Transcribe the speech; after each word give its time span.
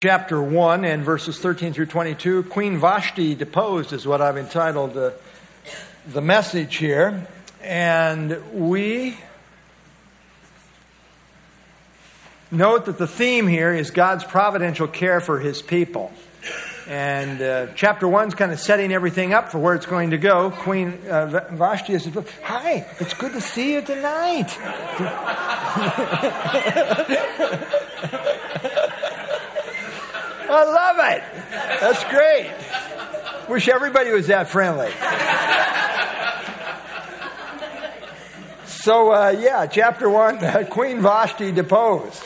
chapter 0.00 0.40
1 0.40 0.84
and 0.84 1.04
verses 1.04 1.40
13 1.40 1.72
through 1.72 1.86
22. 1.86 2.44
Queen 2.44 2.78
Vashti 2.78 3.34
deposed 3.34 3.92
is 3.92 4.06
what 4.06 4.20
I've 4.20 4.36
entitled 4.36 4.94
the, 4.94 5.12
message 6.20 6.76
here. 6.76 7.26
And 7.64 8.40
we 8.52 9.18
note 12.52 12.84
that 12.84 12.96
the 12.96 13.08
theme 13.08 13.48
here 13.48 13.74
is 13.74 13.90
God's 13.90 14.22
providential 14.22 14.86
care 14.86 15.20
for 15.20 15.40
his 15.40 15.62
people. 15.62 16.12
And 16.86 17.42
uh, 17.42 17.66
chapter 17.74 18.06
1 18.06 18.28
is 18.28 18.34
kind 18.34 18.52
of 18.52 18.60
setting 18.60 18.92
everything 18.92 19.34
up 19.34 19.50
for 19.50 19.58
where 19.58 19.74
it's 19.74 19.86
going 19.86 20.10
to 20.10 20.18
go. 20.18 20.52
Queen 20.52 20.96
uh, 21.10 21.48
Vashti 21.50 21.98
says 21.98 22.14
Hi, 22.44 22.86
it's 23.00 23.14
good 23.14 23.32
to 23.32 23.40
see 23.40 23.72
you 23.72 23.82
tonight. 23.82 24.56
I 30.50 30.64
love 30.64 30.96
it. 31.12 31.22
That's 31.80 32.04
great. 32.04 32.50
Wish 33.48 33.68
everybody 33.68 34.10
was 34.10 34.28
that 34.28 34.48
friendly. 34.48 34.90
So, 38.66 39.12
uh, 39.12 39.36
yeah, 39.38 39.66
chapter 39.66 40.08
one 40.08 40.38
Queen 40.70 41.02
Vashti 41.02 41.52
deposed. 41.52 42.22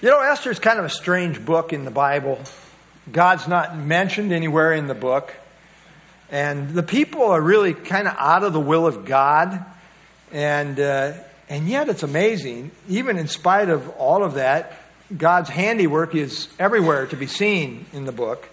You 0.00 0.08
know, 0.08 0.20
Esther 0.20 0.50
is 0.50 0.58
kind 0.58 0.78
of 0.78 0.86
a 0.86 0.90
strange 0.90 1.44
book 1.44 1.74
in 1.74 1.84
the 1.84 1.90
Bible. 1.90 2.40
God's 3.12 3.46
not 3.46 3.76
mentioned 3.76 4.32
anywhere 4.32 4.72
in 4.72 4.86
the 4.86 4.94
book. 4.94 5.34
And 6.30 6.70
the 6.70 6.82
people 6.82 7.24
are 7.24 7.40
really 7.40 7.74
kind 7.74 8.08
of 8.08 8.14
out 8.18 8.44
of 8.44 8.54
the 8.54 8.60
will 8.60 8.86
of 8.86 9.04
God. 9.04 9.62
And, 10.32 10.80
uh, 10.80 11.12
and 11.50 11.68
yet 11.68 11.88
it's 11.88 12.02
amazing, 12.02 12.70
even 12.88 13.18
in 13.18 13.26
spite 13.26 13.68
of 13.68 13.88
all 13.90 14.24
of 14.24 14.34
that, 14.34 14.72
God's 15.16 15.48
handiwork 15.48 16.14
is 16.14 16.48
everywhere 16.58 17.06
to 17.06 17.16
be 17.16 17.26
seen 17.26 17.86
in 17.92 18.04
the 18.04 18.12
book. 18.12 18.48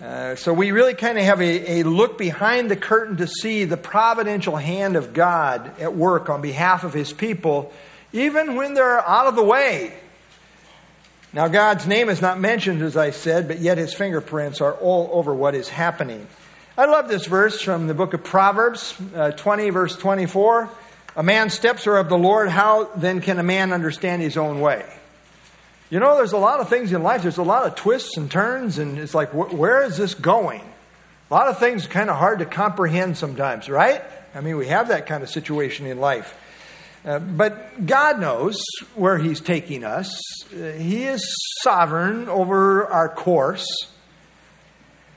Uh, 0.00 0.36
so 0.36 0.52
we 0.52 0.70
really 0.70 0.94
kind 0.94 1.18
of 1.18 1.24
have 1.24 1.40
a, 1.40 1.80
a 1.80 1.82
look 1.82 2.16
behind 2.16 2.70
the 2.70 2.76
curtain 2.76 3.16
to 3.16 3.26
see 3.26 3.64
the 3.64 3.76
providential 3.76 4.54
hand 4.54 4.94
of 4.94 5.12
God 5.12 5.80
at 5.80 5.96
work 5.96 6.28
on 6.28 6.40
behalf 6.40 6.84
of 6.84 6.94
his 6.94 7.12
people, 7.12 7.72
even 8.12 8.54
when 8.54 8.74
they're 8.74 9.00
out 9.00 9.26
of 9.26 9.34
the 9.34 9.42
way. 9.42 9.92
Now, 11.32 11.48
God's 11.48 11.86
name 11.86 12.08
is 12.08 12.22
not 12.22 12.38
mentioned, 12.38 12.80
as 12.82 12.96
I 12.96 13.10
said, 13.10 13.48
but 13.48 13.58
yet 13.58 13.76
his 13.76 13.92
fingerprints 13.92 14.60
are 14.60 14.74
all 14.74 15.10
over 15.12 15.34
what 15.34 15.56
is 15.56 15.68
happening. 15.68 16.26
I 16.76 16.86
love 16.86 17.08
this 17.08 17.26
verse 17.26 17.60
from 17.60 17.88
the 17.88 17.94
book 17.94 18.14
of 18.14 18.22
Proverbs, 18.22 18.94
uh, 19.14 19.32
20, 19.32 19.70
verse 19.70 19.96
24. 19.96 20.70
A 21.16 21.22
man's 21.24 21.54
steps 21.54 21.88
are 21.88 21.96
of 21.96 22.08
the 22.08 22.16
Lord. 22.16 22.48
How 22.48 22.84
then 22.94 23.20
can 23.20 23.40
a 23.40 23.42
man 23.42 23.72
understand 23.72 24.22
his 24.22 24.36
own 24.36 24.60
way? 24.60 24.86
You 25.90 26.00
know, 26.00 26.16
there's 26.16 26.32
a 26.32 26.38
lot 26.38 26.60
of 26.60 26.68
things 26.68 26.92
in 26.92 27.02
life, 27.02 27.22
there's 27.22 27.38
a 27.38 27.42
lot 27.42 27.66
of 27.66 27.74
twists 27.74 28.16
and 28.18 28.30
turns, 28.30 28.78
and 28.78 28.98
it's 28.98 29.14
like, 29.14 29.30
wh- 29.30 29.54
where 29.54 29.82
is 29.82 29.96
this 29.96 30.14
going? 30.14 30.60
A 31.30 31.34
lot 31.34 31.48
of 31.48 31.58
things 31.58 31.86
kind 31.86 32.10
of 32.10 32.16
hard 32.16 32.40
to 32.40 32.46
comprehend 32.46 33.16
sometimes, 33.16 33.70
right? 33.70 34.02
I 34.34 34.42
mean, 34.42 34.56
we 34.56 34.66
have 34.66 34.88
that 34.88 35.06
kind 35.06 35.22
of 35.22 35.30
situation 35.30 35.86
in 35.86 35.98
life. 35.98 36.34
Uh, 37.04 37.18
but 37.18 37.86
God 37.86 38.20
knows 38.20 38.60
where 38.94 39.16
He's 39.18 39.40
taking 39.40 39.84
us. 39.84 40.20
Uh, 40.52 40.72
he 40.72 41.04
is 41.04 41.24
sovereign 41.62 42.28
over 42.28 42.86
our 42.86 43.08
course. 43.08 43.66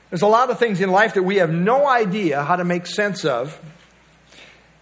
There's 0.08 0.22
a 0.22 0.26
lot 0.26 0.50
of 0.50 0.58
things 0.58 0.80
in 0.80 0.90
life 0.90 1.14
that 1.14 1.22
we 1.22 1.36
have 1.36 1.50
no 1.50 1.86
idea 1.86 2.42
how 2.42 2.56
to 2.56 2.64
make 2.64 2.86
sense 2.86 3.24
of. 3.24 3.58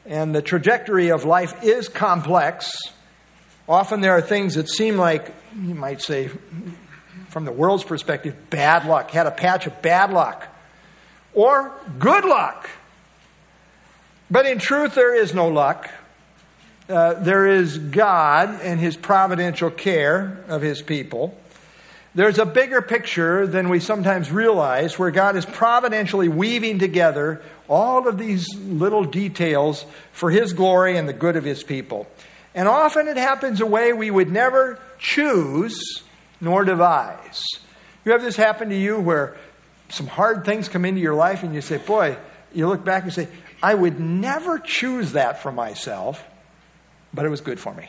And 0.06 0.34
the 0.34 0.42
trajectory 0.42 1.10
of 1.10 1.24
life 1.24 1.62
is 1.62 1.88
complex. 1.88 2.72
Often 3.70 4.00
there 4.00 4.14
are 4.14 4.20
things 4.20 4.56
that 4.56 4.68
seem 4.68 4.96
like, 4.96 5.32
you 5.56 5.76
might 5.76 6.02
say, 6.02 6.28
from 7.28 7.44
the 7.44 7.52
world's 7.52 7.84
perspective, 7.84 8.34
bad 8.50 8.84
luck, 8.84 9.12
had 9.12 9.28
a 9.28 9.30
patch 9.30 9.68
of 9.68 9.80
bad 9.80 10.12
luck, 10.12 10.44
or 11.34 11.72
good 12.00 12.24
luck. 12.24 12.68
But 14.28 14.46
in 14.46 14.58
truth, 14.58 14.96
there 14.96 15.14
is 15.14 15.32
no 15.34 15.46
luck. 15.46 15.88
Uh, 16.88 17.14
there 17.14 17.46
is 17.46 17.78
God 17.78 18.60
and 18.60 18.80
His 18.80 18.96
providential 18.96 19.70
care 19.70 20.44
of 20.48 20.62
His 20.62 20.82
people. 20.82 21.38
There's 22.12 22.40
a 22.40 22.46
bigger 22.46 22.82
picture 22.82 23.46
than 23.46 23.68
we 23.68 23.78
sometimes 23.78 24.32
realize 24.32 24.98
where 24.98 25.12
God 25.12 25.36
is 25.36 25.46
providentially 25.46 26.28
weaving 26.28 26.80
together 26.80 27.40
all 27.68 28.08
of 28.08 28.18
these 28.18 28.52
little 28.56 29.04
details 29.04 29.86
for 30.10 30.28
His 30.28 30.54
glory 30.54 30.96
and 30.96 31.08
the 31.08 31.12
good 31.12 31.36
of 31.36 31.44
His 31.44 31.62
people. 31.62 32.08
And 32.54 32.66
often 32.66 33.08
it 33.08 33.16
happens 33.16 33.60
a 33.60 33.66
way 33.66 33.92
we 33.92 34.10
would 34.10 34.30
never 34.30 34.78
choose 34.98 36.02
nor 36.40 36.64
devise. 36.64 37.44
You 38.04 38.12
have 38.12 38.22
this 38.22 38.36
happen 38.36 38.70
to 38.70 38.76
you 38.76 38.98
where 38.98 39.36
some 39.88 40.06
hard 40.06 40.44
things 40.44 40.68
come 40.68 40.84
into 40.84 41.00
your 41.00 41.14
life 41.14 41.42
and 41.42 41.54
you 41.54 41.60
say, 41.60 41.78
Boy, 41.78 42.16
you 42.52 42.66
look 42.66 42.84
back 42.84 43.04
and 43.04 43.12
say, 43.12 43.28
I 43.62 43.74
would 43.74 44.00
never 44.00 44.58
choose 44.58 45.12
that 45.12 45.42
for 45.42 45.52
myself, 45.52 46.24
but 47.12 47.24
it 47.24 47.28
was 47.28 47.40
good 47.40 47.60
for 47.60 47.74
me. 47.74 47.88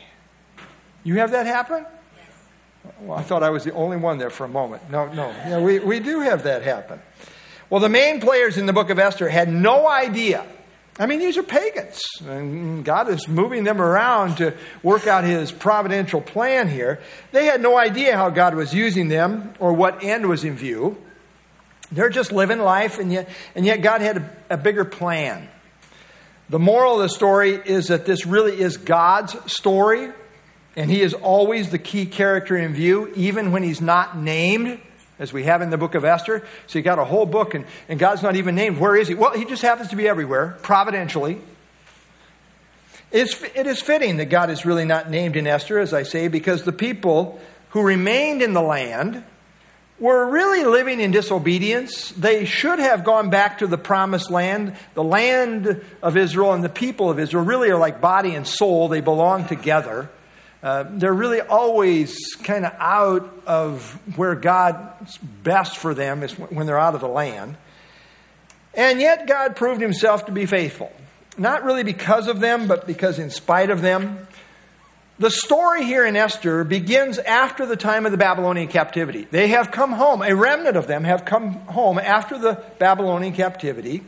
You 1.02 1.18
have 1.18 1.32
that 1.32 1.46
happen? 1.46 1.86
Well, 3.00 3.18
I 3.18 3.22
thought 3.22 3.42
I 3.42 3.50
was 3.50 3.64
the 3.64 3.72
only 3.72 3.96
one 3.96 4.18
there 4.18 4.30
for 4.30 4.44
a 4.44 4.48
moment. 4.48 4.90
No, 4.90 5.12
no. 5.12 5.28
Yeah, 5.28 5.60
we, 5.60 5.78
we 5.78 6.00
do 6.00 6.20
have 6.20 6.44
that 6.44 6.62
happen. 6.62 7.00
Well, 7.70 7.80
the 7.80 7.88
main 7.88 8.20
players 8.20 8.58
in 8.58 8.66
the 8.66 8.72
book 8.72 8.90
of 8.90 8.98
Esther 8.98 9.28
had 9.28 9.48
no 9.48 9.88
idea 9.88 10.44
I 10.98 11.06
mean, 11.06 11.20
these 11.20 11.38
are 11.38 11.42
pagans, 11.42 12.02
and 12.26 12.84
God 12.84 13.08
is 13.08 13.26
moving 13.26 13.64
them 13.64 13.80
around 13.80 14.36
to 14.36 14.54
work 14.82 15.06
out 15.06 15.24
His 15.24 15.50
providential 15.50 16.20
plan 16.20 16.68
here. 16.68 17.00
They 17.32 17.46
had 17.46 17.62
no 17.62 17.78
idea 17.78 18.14
how 18.14 18.28
God 18.28 18.54
was 18.54 18.74
using 18.74 19.08
them 19.08 19.54
or 19.58 19.72
what 19.72 20.04
end 20.04 20.28
was 20.28 20.44
in 20.44 20.54
view. 20.54 20.98
They're 21.90 22.10
just 22.10 22.30
living 22.30 22.58
life, 22.58 22.98
and 22.98 23.10
yet, 23.10 23.30
and 23.54 23.64
yet 23.64 23.80
God 23.80 24.02
had 24.02 24.16
a, 24.18 24.30
a 24.50 24.56
bigger 24.58 24.84
plan. 24.84 25.48
The 26.50 26.58
moral 26.58 26.96
of 26.96 27.02
the 27.02 27.08
story 27.08 27.52
is 27.54 27.88
that 27.88 28.04
this 28.04 28.26
really 28.26 28.60
is 28.60 28.76
God's 28.76 29.34
story, 29.50 30.10
and 30.76 30.90
He 30.90 31.00
is 31.00 31.14
always 31.14 31.70
the 31.70 31.78
key 31.78 32.04
character 32.04 32.54
in 32.54 32.74
view, 32.74 33.10
even 33.16 33.50
when 33.50 33.62
He's 33.62 33.80
not 33.80 34.18
named 34.18 34.78
as 35.22 35.32
we 35.32 35.44
have 35.44 35.62
in 35.62 35.70
the 35.70 35.78
book 35.78 35.94
of 35.94 36.04
Esther. 36.04 36.44
So 36.66 36.78
you 36.78 36.82
got 36.82 36.98
a 36.98 37.04
whole 37.04 37.26
book, 37.26 37.54
and, 37.54 37.64
and 37.88 37.98
God's 37.98 38.22
not 38.22 38.34
even 38.34 38.56
named. 38.56 38.78
Where 38.78 38.96
is 38.96 39.06
He? 39.06 39.14
Well, 39.14 39.32
He 39.32 39.44
just 39.44 39.62
happens 39.62 39.90
to 39.90 39.96
be 39.96 40.08
everywhere, 40.08 40.58
providentially. 40.62 41.38
It's, 43.12 43.40
it 43.54 43.66
is 43.68 43.80
fitting 43.80 44.16
that 44.16 44.26
God 44.26 44.50
is 44.50 44.66
really 44.66 44.84
not 44.84 45.08
named 45.08 45.36
in 45.36 45.46
Esther, 45.46 45.78
as 45.78 45.94
I 45.94 46.02
say, 46.02 46.26
because 46.26 46.64
the 46.64 46.72
people 46.72 47.40
who 47.70 47.82
remained 47.82 48.42
in 48.42 48.52
the 48.52 48.62
land 48.62 49.22
were 50.00 50.28
really 50.28 50.64
living 50.64 50.98
in 50.98 51.12
disobedience. 51.12 52.10
They 52.10 52.44
should 52.44 52.80
have 52.80 53.04
gone 53.04 53.30
back 53.30 53.58
to 53.58 53.68
the 53.68 53.78
promised 53.78 54.28
land. 54.28 54.74
The 54.94 55.04
land 55.04 55.84
of 56.02 56.16
Israel 56.16 56.52
and 56.52 56.64
the 56.64 56.68
people 56.68 57.10
of 57.10 57.20
Israel 57.20 57.44
really 57.44 57.70
are 57.70 57.78
like 57.78 58.00
body 58.00 58.34
and 58.34 58.44
soul, 58.44 58.88
they 58.88 59.00
belong 59.00 59.46
together. 59.46 60.10
Uh, 60.62 60.84
they're 60.88 61.12
really 61.12 61.40
always 61.40 62.16
kind 62.44 62.64
of 62.64 62.72
out 62.78 63.42
of 63.46 63.98
where 64.16 64.36
God's 64.36 65.18
best 65.18 65.76
for 65.76 65.92
them 65.92 66.22
is 66.22 66.32
when 66.38 66.66
they're 66.66 66.78
out 66.78 66.94
of 66.94 67.00
the 67.00 67.08
land. 67.08 67.56
And 68.74 69.00
yet, 69.00 69.26
God 69.26 69.56
proved 69.56 69.80
himself 69.80 70.26
to 70.26 70.32
be 70.32 70.46
faithful. 70.46 70.92
Not 71.36 71.64
really 71.64 71.82
because 71.82 72.28
of 72.28 72.40
them, 72.40 72.68
but 72.68 72.86
because 72.86 73.18
in 73.18 73.30
spite 73.30 73.70
of 73.70 73.82
them. 73.82 74.26
The 75.18 75.30
story 75.30 75.84
here 75.84 76.06
in 76.06 76.16
Esther 76.16 76.64
begins 76.64 77.18
after 77.18 77.66
the 77.66 77.76
time 77.76 78.06
of 78.06 78.12
the 78.12 78.18
Babylonian 78.18 78.68
captivity. 78.68 79.26
They 79.30 79.48
have 79.48 79.70
come 79.70 79.92
home, 79.92 80.22
a 80.22 80.34
remnant 80.34 80.76
of 80.76 80.86
them 80.86 81.04
have 81.04 81.24
come 81.24 81.52
home 81.52 81.98
after 81.98 82.38
the 82.38 82.62
Babylonian 82.78 83.34
captivity 83.34 84.02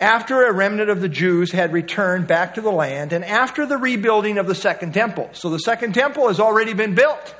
after 0.00 0.46
a 0.46 0.52
remnant 0.52 0.90
of 0.90 1.00
the 1.00 1.08
Jews 1.08 1.52
had 1.52 1.72
returned 1.72 2.26
back 2.26 2.54
to 2.54 2.60
the 2.60 2.70
land 2.70 3.12
and 3.12 3.24
after 3.24 3.66
the 3.66 3.76
rebuilding 3.76 4.38
of 4.38 4.46
the 4.46 4.54
Second 4.54 4.94
Temple. 4.94 5.30
So 5.32 5.50
the 5.50 5.58
Second 5.58 5.94
Temple 5.94 6.28
has 6.28 6.38
already 6.38 6.72
been 6.72 6.94
built. 6.94 7.34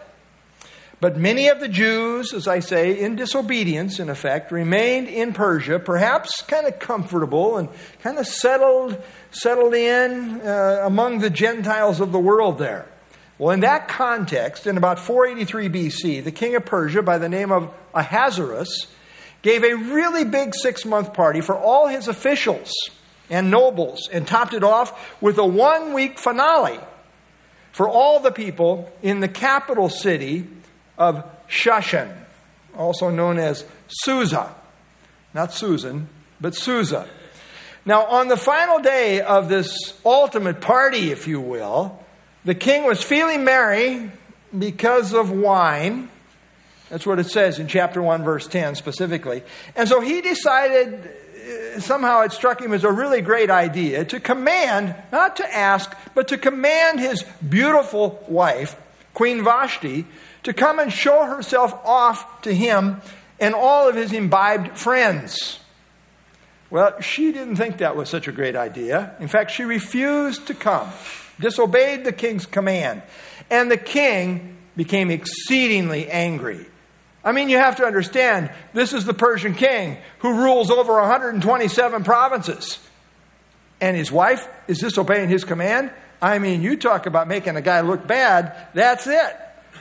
But 1.01 1.17
many 1.17 1.47
of 1.47 1.61
the 1.61 1.69
Jews, 1.69 2.33
as 2.33 2.49
I 2.49 2.59
say, 2.59 2.99
in 2.99 3.15
disobedience, 3.15 4.01
in 4.01 4.11
effect, 4.11 4.51
remained 4.51 5.07
in 5.07 5.33
Persia, 5.33 5.79
perhaps 5.79 6.43
kind 6.43 6.67
of 6.67 6.81
comfortable 6.81 7.57
and 7.57 7.69
kind 8.03 8.19
of 8.19 8.27
settled, 8.27 9.01
settled 9.31 9.75
in 9.75 10.41
uh, 10.41 10.83
among 10.85 11.21
the 11.21 11.31
Gentiles 11.31 12.01
of 12.01 12.11
the 12.11 12.19
world 12.19 12.59
there. 12.59 12.87
Well, 13.39 13.53
in 13.53 13.61
that 13.61 13.87
context, 13.87 14.67
in 14.67 14.77
about 14.77 14.99
483 14.99 15.69
BC, 15.69 16.25
the 16.25 16.33
king 16.33 16.57
of 16.57 16.67
Persia, 16.67 17.03
by 17.03 17.19
the 17.19 17.29
name 17.29 17.53
of 17.53 17.73
Ahasuerus, 17.95 18.89
gave 19.43 19.65
a 19.65 19.75
really 19.75 20.25
big 20.25 20.55
six 20.55 20.85
month 20.85 21.15
party 21.15 21.41
for 21.41 21.57
all 21.57 21.87
his 21.87 22.09
officials 22.09 22.73
and 23.31 23.51
nobles 23.51 24.09
and 24.13 24.27
topped 24.27 24.55
it 24.55 24.65
off 24.65 25.21
with 25.21 25.39
a 25.39 25.47
one 25.47 25.93
week 25.93 26.19
finale 26.19 26.79
for 27.73 27.89
all 27.89 28.21
the 28.21 28.33
people 28.33 28.91
in 29.03 29.21
the 29.21 29.29
capital 29.29 29.89
city 29.89 30.47
of 30.97 31.25
Shushan, 31.49 32.13
also 32.77 33.11
known 33.11 33.39
as 33.39 33.65
Susa. 33.89 34.55
Not 35.35 35.53
Susan, 35.53 36.09
but 36.41 36.55
Susa. 36.55 37.09
Now, 37.85 38.05
on 38.07 38.29
the 38.29 38.37
final 38.37 38.81
day 38.81 39.21
of 39.21 39.49
this 39.49 39.77
ultimate 40.05 40.61
party, 40.61 41.11
if 41.11 41.27
you 41.27 41.41
will, 41.41 42.05
the 42.45 42.55
king 42.55 42.85
was 42.85 43.03
feeling 43.03 43.45
merry 43.45 44.11
because 44.57 45.15
of 45.15 45.31
wine. 45.31 46.11
That's 46.91 47.07
what 47.07 47.19
it 47.19 47.31
says 47.31 47.59
in 47.59 47.69
chapter 47.69 48.01
1, 48.01 48.25
verse 48.25 48.47
10 48.47 48.75
specifically. 48.75 49.43
And 49.77 49.89
so 49.89 50.01
he 50.01 50.21
decided, 50.21 50.95
uh, 50.97 51.81
somehow 51.81 52.23
it 52.23 52.33
struck 52.33 52.61
him 52.61 52.73
as 52.73 52.85
a 52.85 52.91
really 52.91 53.21
great 53.21 53.51
idea 53.51 54.05
to 54.07 54.21
command, 54.21 54.95
not 55.13 55.37
to 55.37 55.55
ask, 55.55 55.95
but 56.15 56.29
to 56.29 56.39
command 56.39 57.01
his 57.01 57.25
beautiful 57.47 58.25
wife, 58.29 58.77
Queen 59.13 59.45
Vashti, 59.45 60.07
to 60.45 60.53
come 60.53 60.79
and 60.79 60.93
show 60.93 61.25
herself 61.25 61.75
off 61.85 62.43
to 62.43 62.55
him 62.55 63.03
and 63.39 63.55
all 63.55 63.89
of 63.89 63.95
his 63.95 64.13
imbibed 64.13 64.79
friends. 64.79 65.61
Well, 66.71 67.01
she 67.01 67.33
didn't 67.33 67.57
think 67.57 67.79
that 67.79 67.97
was 67.97 68.09
such 68.09 68.29
a 68.29 68.33
great 68.33 68.57
idea. 68.57 69.15
In 69.21 69.29
fact, 69.29 69.51
she 69.51 69.65
refused 69.65 70.47
to 70.49 70.55
come, 70.55 70.89
disobeyed 71.41 72.05
the 72.05 72.13
king's 72.13 72.47
command. 72.47 73.03
And 73.51 73.71
the 73.71 73.79
king 73.79 74.57
became 74.77 75.11
exceedingly 75.11 76.11
angry. 76.11 76.67
I 77.25 77.33
mean, 77.33 77.49
you 77.49 77.59
have 77.59 77.77
to 77.77 77.85
understand, 77.85 78.51
this 78.75 78.93
is 78.93 79.05
the 79.05 79.15
Persian 79.15 79.55
king 79.55 79.99
who 80.21 80.43
rules 80.43 80.71
over 80.71 80.95
127 80.95 82.05
provinces. 82.05 82.79
And 83.81 83.97
his 83.97 84.11
wife 84.11 84.47
is 84.67 84.79
disobeying 84.79 85.29
his 85.29 85.45
command? 85.45 85.91
I 86.21 86.39
mean, 86.39 86.63
you 86.63 86.77
talk 86.77 87.07
about 87.07 87.29
making 87.29 87.57
a 87.57 87.63
guy 87.63 87.81
look 87.81 88.07
bad, 88.07 88.57
that's 88.75 89.07
it. 89.07 89.37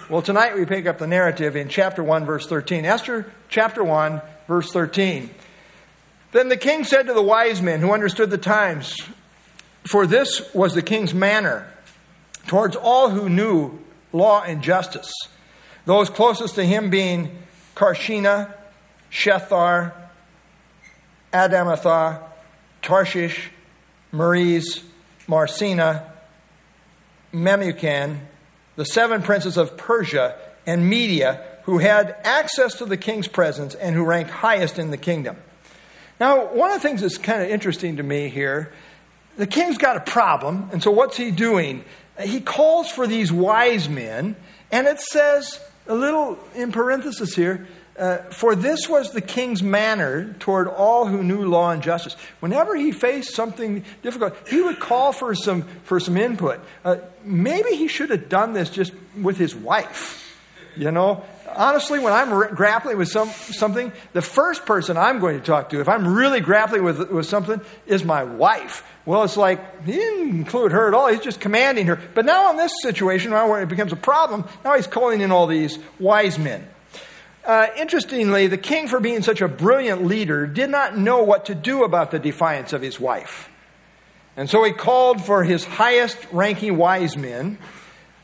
Well, 0.10 0.22
tonight 0.22 0.56
we 0.56 0.66
pick 0.66 0.86
up 0.86 1.00
the 1.00 1.08
narrative 1.08 1.56
in 1.56 1.68
chapter 1.68 2.04
1, 2.04 2.26
verse 2.26 2.48
13. 2.48 2.86
Esther 2.86 3.32
chapter 3.50 3.84
1, 3.84 4.22
verse 4.48 4.72
13. 4.72 5.30
Then 6.32 6.50
the 6.50 6.58
king 6.58 6.84
said 6.84 7.08
to 7.08 7.14
the 7.14 7.22
wise 7.22 7.62
men 7.62 7.82
who 7.82 7.92
understood 7.92 8.30
the 8.30 8.38
times, 8.38 8.96
for 9.84 10.06
this 10.06 10.54
was 10.54 10.74
the 10.74 10.82
king's 10.82 11.14
manner 11.14 11.68
towards 12.48 12.76
all 12.76 13.10
who 13.10 13.30
knew 13.30 13.80
law 14.14 14.42
and 14.44 14.62
justice, 14.62 15.12
those 15.88 16.10
closest 16.10 16.56
to 16.56 16.66
him 16.66 16.90
being 16.90 17.32
Carshena, 17.74 18.54
Shethar, 19.10 19.94
Adamathah, 21.32 22.24
Tarshish, 22.82 23.50
Meres, 24.12 24.84
Marsena, 25.28 26.12
Memucan, 27.34 28.20
the 28.76 28.84
seven 28.84 29.22
princes 29.22 29.56
of 29.56 29.78
Persia 29.78 30.36
and 30.66 30.90
Media 30.90 31.46
who 31.64 31.78
had 31.78 32.18
access 32.26 32.76
to 32.76 32.86
the 32.86 32.98
king's 32.98 33.30
presence 33.30 33.74
and 33.74 33.96
who 33.96 34.04
ranked 34.04 34.30
highest 34.30 34.78
in 34.80 34.92
the 34.92 34.98
kingdom. 34.98 35.38
Now, 36.20 36.48
one 36.54 36.70
of 36.70 36.82
the 36.82 36.86
things 36.86 37.00
that's 37.00 37.18
kind 37.18 37.42
of 37.42 37.50
interesting 37.50 37.96
to 37.98 38.04
me 38.04 38.28
here, 38.28 38.74
the 39.38 39.48
king's 39.48 39.78
got 39.78 39.96
a 39.96 40.02
problem, 40.02 40.70
and 40.74 40.84
so 40.84 40.92
what's 40.92 41.16
he 41.16 41.32
doing? 41.32 41.86
He 42.20 42.42
calls 42.42 42.92
for 42.92 43.08
these 43.08 43.32
wise 43.32 43.88
men, 43.88 44.36
and 44.70 44.86
it 44.86 45.00
says, 45.00 45.62
a 45.88 45.96
little 45.96 46.38
in 46.56 46.72
parenthesis 46.72 47.36
here, 47.36 47.68
uh, 47.98 48.18
for 48.30 48.56
this 48.56 48.88
was 48.88 49.12
the 49.12 49.22
king's 49.22 49.64
manner 49.64 50.36
toward 50.40 50.68
all 50.68 51.08
who 51.08 51.24
knew 51.24 51.48
law 51.48 51.72
and 51.72 51.82
justice. 51.82 52.16
Whenever 52.40 52.76
he 52.76 52.92
faced 52.92 53.34
something 53.34 53.84
difficult, 54.04 54.36
he 54.48 54.62
would 54.62 54.80
call 54.80 55.12
for 55.12 55.34
some, 55.34 55.64
for 55.84 56.00
some 56.00 56.16
input. 56.16 56.60
Uh, 56.86 56.98
maybe 57.24 57.76
he 57.76 57.88
should 57.88 58.12
have 58.12 58.30
done 58.30 58.54
this 58.54 58.70
just 58.70 58.94
with 59.20 59.38
his 59.38 59.56
wife. 59.56 60.24
You 60.76 60.92
know, 60.92 61.24
honestly, 61.58 62.00
when 62.00 62.14
I'm 62.14 62.34
re- 62.34 62.50
grappling 62.54 62.98
with 62.98 63.10
some, 63.10 63.30
something, 63.30 63.92
the 64.14 64.22
first 64.22 64.66
person 64.66 64.96
I'm 64.96 65.20
going 65.20 65.40
to 65.40 65.46
talk 65.46 65.70
to, 65.70 65.82
if 65.82 65.90
I'm 65.90 66.08
really 66.08 66.40
grappling 66.40 66.84
with, 66.84 67.12
with 67.12 67.26
something, 67.26 67.60
is 67.86 68.04
my 68.04 68.24
wife. 68.24 68.84
Well, 69.06 69.24
it's 69.24 69.38
like 69.38 69.86
he 69.86 69.94
didn't 69.94 70.30
include 70.30 70.72
her 70.72 70.88
at 70.88 70.94
all. 70.94 71.08
He's 71.08 71.22
just 71.22 71.40
commanding 71.40 71.88
her. 71.88 72.00
But 72.14 72.26
now 72.26 72.52
in 72.52 72.58
this 72.58 72.72
situation, 72.82 73.32
now 73.32 73.54
it 73.56 73.68
becomes 73.68 73.92
a 73.92 73.98
problem, 73.98 74.46
now 74.64 74.76
he's 74.76 74.88
calling 74.88 75.22
in 75.22 75.32
all 75.32 75.48
these 75.48 75.80
wise 76.00 76.38
men. 76.38 76.68
Uh, 77.44 77.68
interestingly, 77.78 78.48
the 78.48 78.58
king, 78.58 78.90
for 78.90 79.00
being 79.00 79.22
such 79.22 79.40
a 79.40 79.48
brilliant 79.48 80.06
leader, 80.06 80.46
did 80.46 80.70
not 80.70 80.98
know 80.98 81.24
what 81.24 81.46
to 81.46 81.56
do 81.56 81.86
about 81.86 82.12
the 82.12 82.20
defiance 82.20 82.74
of 82.74 82.82
his 82.82 83.00
wife. 83.00 83.50
And 84.36 84.50
so 84.50 84.64
he 84.64 84.72
called 84.74 85.24
for 85.24 85.44
his 85.44 85.64
highest 85.64 86.18
ranking 86.32 86.78
wise 86.78 87.16
men 87.16 87.58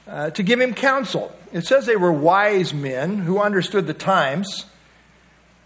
uh, 0.06 0.30
to 0.32 0.44
give 0.44 0.60
him 0.60 0.74
counsel. 0.74 1.34
It 1.54 1.68
says 1.68 1.86
they 1.86 1.96
were 1.96 2.12
wise 2.12 2.74
men 2.74 3.20
who 3.20 3.40
understood 3.40 3.86
the 3.86 3.94
times. 3.94 4.66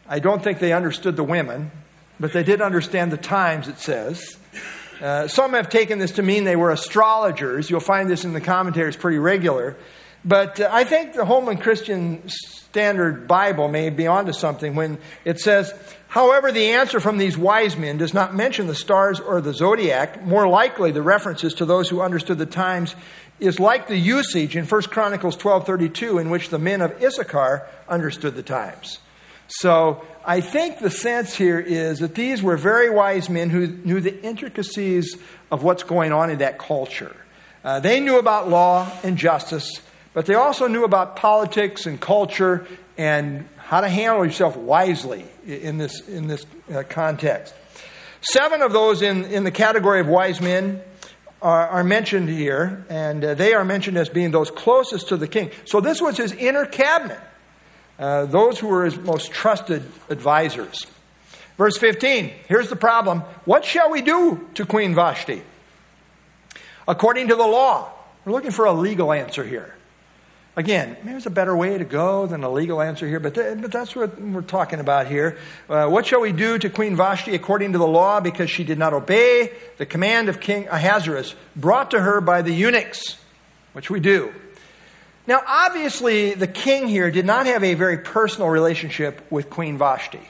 I 0.05 0.19
don't 0.19 0.43
think 0.43 0.59
they 0.59 0.73
understood 0.73 1.15
the 1.15 1.23
women, 1.23 1.71
but 2.19 2.33
they 2.33 2.43
did 2.43 2.61
understand 2.61 3.09
the 3.11 3.17
times, 3.17 3.69
it 3.69 3.79
says. 3.79 4.37
Uh, 5.01 5.29
some 5.29 5.53
have 5.53 5.69
taken 5.69 5.97
this 5.97 6.11
to 6.13 6.23
mean 6.23 6.43
they 6.43 6.57
were 6.57 6.71
astrologers. 6.71 7.69
You'll 7.69 7.79
find 7.79 8.09
this 8.09 8.25
in 8.25 8.33
the 8.33 8.41
commentaries 8.41 8.97
pretty 8.97 9.17
regular. 9.17 9.77
But 10.25 10.59
uh, 10.59 10.69
I 10.69 10.83
think 10.83 11.13
the 11.13 11.23
Holman 11.23 11.57
Christian 11.57 12.27
Standard 12.27 13.25
Bible 13.25 13.69
may 13.69 13.89
be 13.89 14.07
onto 14.07 14.33
something 14.33 14.75
when 14.75 14.97
it 15.23 15.39
says, 15.39 15.73
however, 16.09 16.51
the 16.51 16.71
answer 16.71 16.99
from 16.99 17.17
these 17.17 17.37
wise 17.37 17.77
men 17.77 17.97
does 17.97 18.13
not 18.13 18.35
mention 18.35 18.67
the 18.67 18.75
stars 18.75 19.21
or 19.21 19.39
the 19.39 19.53
zodiac. 19.53 20.21
More 20.25 20.49
likely, 20.49 20.91
the 20.91 21.01
references 21.01 21.53
to 21.55 21.65
those 21.65 21.87
who 21.87 22.01
understood 22.01 22.39
the 22.39 22.45
times 22.45 22.93
is 23.39 23.59
like 23.59 23.87
the 23.87 23.97
usage 23.97 24.55
in 24.55 24.65
1 24.65 24.81
Chronicles 24.83 25.35
12:32 25.37 26.19
in 26.19 26.29
which 26.29 26.49
the 26.49 26.59
men 26.59 26.81
of 26.81 27.01
Issachar 27.01 27.67
understood 27.87 28.35
the 28.35 28.43
times. 28.43 28.99
So, 29.47 30.03
I 30.25 30.41
think 30.41 30.79
the 30.79 30.89
sense 30.89 31.35
here 31.35 31.59
is 31.59 31.99
that 31.99 32.15
these 32.15 32.43
were 32.43 32.57
very 32.57 32.89
wise 32.89 33.29
men 33.29 33.49
who 33.49 33.67
knew 33.67 34.01
the 34.01 34.21
intricacies 34.21 35.15
of 35.49 35.63
what's 35.63 35.83
going 35.83 36.11
on 36.11 36.29
in 36.29 36.39
that 36.39 36.59
culture. 36.59 37.15
Uh, 37.63 37.79
they 37.79 38.01
knew 38.01 38.19
about 38.19 38.49
law 38.49 38.91
and 39.03 39.17
justice, 39.17 39.81
but 40.13 40.25
they 40.25 40.33
also 40.33 40.67
knew 40.67 40.83
about 40.83 41.15
politics 41.15 41.85
and 41.85 42.01
culture 42.01 42.67
and 42.97 43.47
how 43.57 43.79
to 43.79 43.87
handle 43.87 44.25
yourself 44.25 44.57
wisely 44.57 45.25
in 45.45 45.77
this, 45.77 46.01
in 46.09 46.27
this 46.27 46.45
uh, 46.73 46.83
context. 46.89 47.53
Seven 48.21 48.61
of 48.61 48.73
those 48.73 49.01
in, 49.01 49.25
in 49.25 49.43
the 49.43 49.51
category 49.51 50.01
of 50.01 50.07
wise 50.07 50.41
men 50.41 50.81
are, 51.41 51.67
are 51.67 51.83
mentioned 51.83 52.29
here, 52.29 52.85
and 52.89 53.23
uh, 53.23 53.33
they 53.35 53.53
are 53.53 53.63
mentioned 53.63 53.97
as 53.97 54.09
being 54.09 54.31
those 54.31 54.49
closest 54.51 55.09
to 55.09 55.17
the 55.17 55.27
king. 55.27 55.51
So 55.65 55.81
this 55.81 56.01
was 56.01 56.17
his 56.17 56.33
inner 56.33 56.65
cabinet, 56.65 57.19
uh, 57.99 58.25
those 58.25 58.59
who 58.59 58.67
were 58.67 58.85
his 58.85 58.97
most 58.97 59.31
trusted 59.31 59.83
advisors. 60.09 60.85
Verse 61.57 61.77
15, 61.77 62.31
here's 62.47 62.69
the 62.69 62.75
problem. 62.75 63.21
What 63.45 63.65
shall 63.65 63.91
we 63.91 64.01
do 64.01 64.47
to 64.55 64.65
Queen 64.65 64.93
Vashti? 64.93 65.41
According 66.87 67.29
to 67.29 67.35
the 67.35 67.47
law, 67.47 67.91
we're 68.25 68.33
looking 68.33 68.51
for 68.51 68.65
a 68.65 68.73
legal 68.73 69.11
answer 69.11 69.43
here. 69.43 69.76
Again, 70.57 70.97
maybe 71.01 71.11
there's 71.11 71.27
a 71.27 71.29
better 71.29 71.55
way 71.55 71.77
to 71.77 71.85
go 71.85 72.25
than 72.25 72.43
a 72.43 72.49
legal 72.49 72.81
answer 72.81 73.07
here, 73.07 73.19
but, 73.19 73.35
th- 73.35 73.61
but 73.61 73.71
that's 73.71 73.95
what 73.95 74.19
we're 74.19 74.41
talking 74.41 74.79
about 74.79 75.05
here. 75.05 75.37
Uh, 75.69 75.87
what 75.87 76.07
shall 76.07 76.19
we 76.19 76.31
do 76.31 76.57
to 76.57 76.67
Queen 76.71 76.95
Vashti 76.95 77.35
according 77.35 77.73
to 77.73 77.77
the 77.77 77.85
law 77.85 78.21
because 78.21 78.49
she 78.49 78.63
did 78.63 78.79
not 78.79 78.91
obey 78.91 79.51
the 79.77 79.85
command 79.85 80.29
of 80.29 80.39
King 80.39 80.67
Ahasuerus 80.67 81.35
brought 81.55 81.91
to 81.91 82.01
her 82.01 82.21
by 82.21 82.41
the 82.41 82.51
eunuchs, 82.51 83.19
which 83.73 83.91
we 83.91 83.99
do. 83.99 84.33
Now, 85.27 85.43
obviously, 85.45 86.33
the 86.33 86.47
king 86.47 86.87
here 86.87 87.11
did 87.11 87.25
not 87.25 87.45
have 87.45 87.63
a 87.63 87.75
very 87.75 87.99
personal 87.99 88.49
relationship 88.49 89.29
with 89.29 89.51
Queen 89.51 89.77
Vashti. 89.77 90.27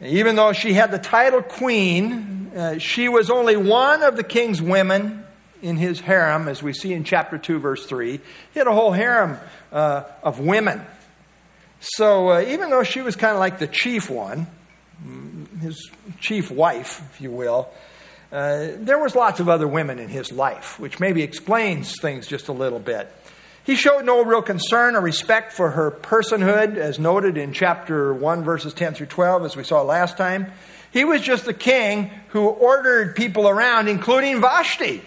Even 0.00 0.34
though 0.34 0.54
she 0.54 0.72
had 0.72 0.90
the 0.90 0.98
title 0.98 1.42
queen, 1.42 2.52
uh, 2.56 2.78
she 2.78 3.10
was 3.10 3.28
only 3.28 3.58
one 3.58 4.02
of 4.02 4.16
the 4.16 4.24
king's 4.24 4.62
women 4.62 5.25
in 5.62 5.76
his 5.76 6.00
harem, 6.00 6.48
as 6.48 6.62
we 6.62 6.72
see 6.72 6.92
in 6.92 7.04
chapter 7.04 7.38
2, 7.38 7.58
verse 7.58 7.86
3. 7.86 8.20
He 8.52 8.58
had 8.58 8.66
a 8.66 8.72
whole 8.72 8.92
harem 8.92 9.38
uh, 9.72 10.04
of 10.22 10.40
women. 10.40 10.82
So 11.80 12.30
uh, 12.30 12.40
even 12.42 12.70
though 12.70 12.82
she 12.82 13.00
was 13.00 13.16
kind 13.16 13.32
of 13.32 13.38
like 13.38 13.58
the 13.58 13.66
chief 13.66 14.10
one, 14.10 14.46
mm, 15.04 15.60
his 15.60 15.90
chief 16.20 16.50
wife, 16.50 17.02
if 17.12 17.20
you 17.20 17.30
will, 17.30 17.68
uh, 18.32 18.68
there 18.78 18.98
was 18.98 19.14
lots 19.14 19.40
of 19.40 19.48
other 19.48 19.68
women 19.68 19.98
in 19.98 20.08
his 20.08 20.32
life, 20.32 20.80
which 20.80 20.98
maybe 20.98 21.22
explains 21.22 22.00
things 22.00 22.26
just 22.26 22.48
a 22.48 22.52
little 22.52 22.80
bit. 22.80 23.10
He 23.64 23.74
showed 23.74 24.04
no 24.04 24.24
real 24.24 24.42
concern 24.42 24.94
or 24.94 25.00
respect 25.00 25.52
for 25.52 25.70
her 25.70 25.90
personhood, 25.90 26.76
as 26.76 26.98
noted 26.98 27.36
in 27.36 27.52
chapter 27.52 28.14
1, 28.14 28.44
verses 28.44 28.72
10 28.74 28.94
through 28.94 29.06
12, 29.06 29.44
as 29.44 29.56
we 29.56 29.64
saw 29.64 29.82
last 29.82 30.16
time. 30.16 30.52
He 30.92 31.04
was 31.04 31.20
just 31.20 31.44
the 31.44 31.54
king 31.54 32.10
who 32.28 32.46
ordered 32.46 33.16
people 33.16 33.48
around, 33.48 33.88
including 33.88 34.40
Vashti. 34.40 35.02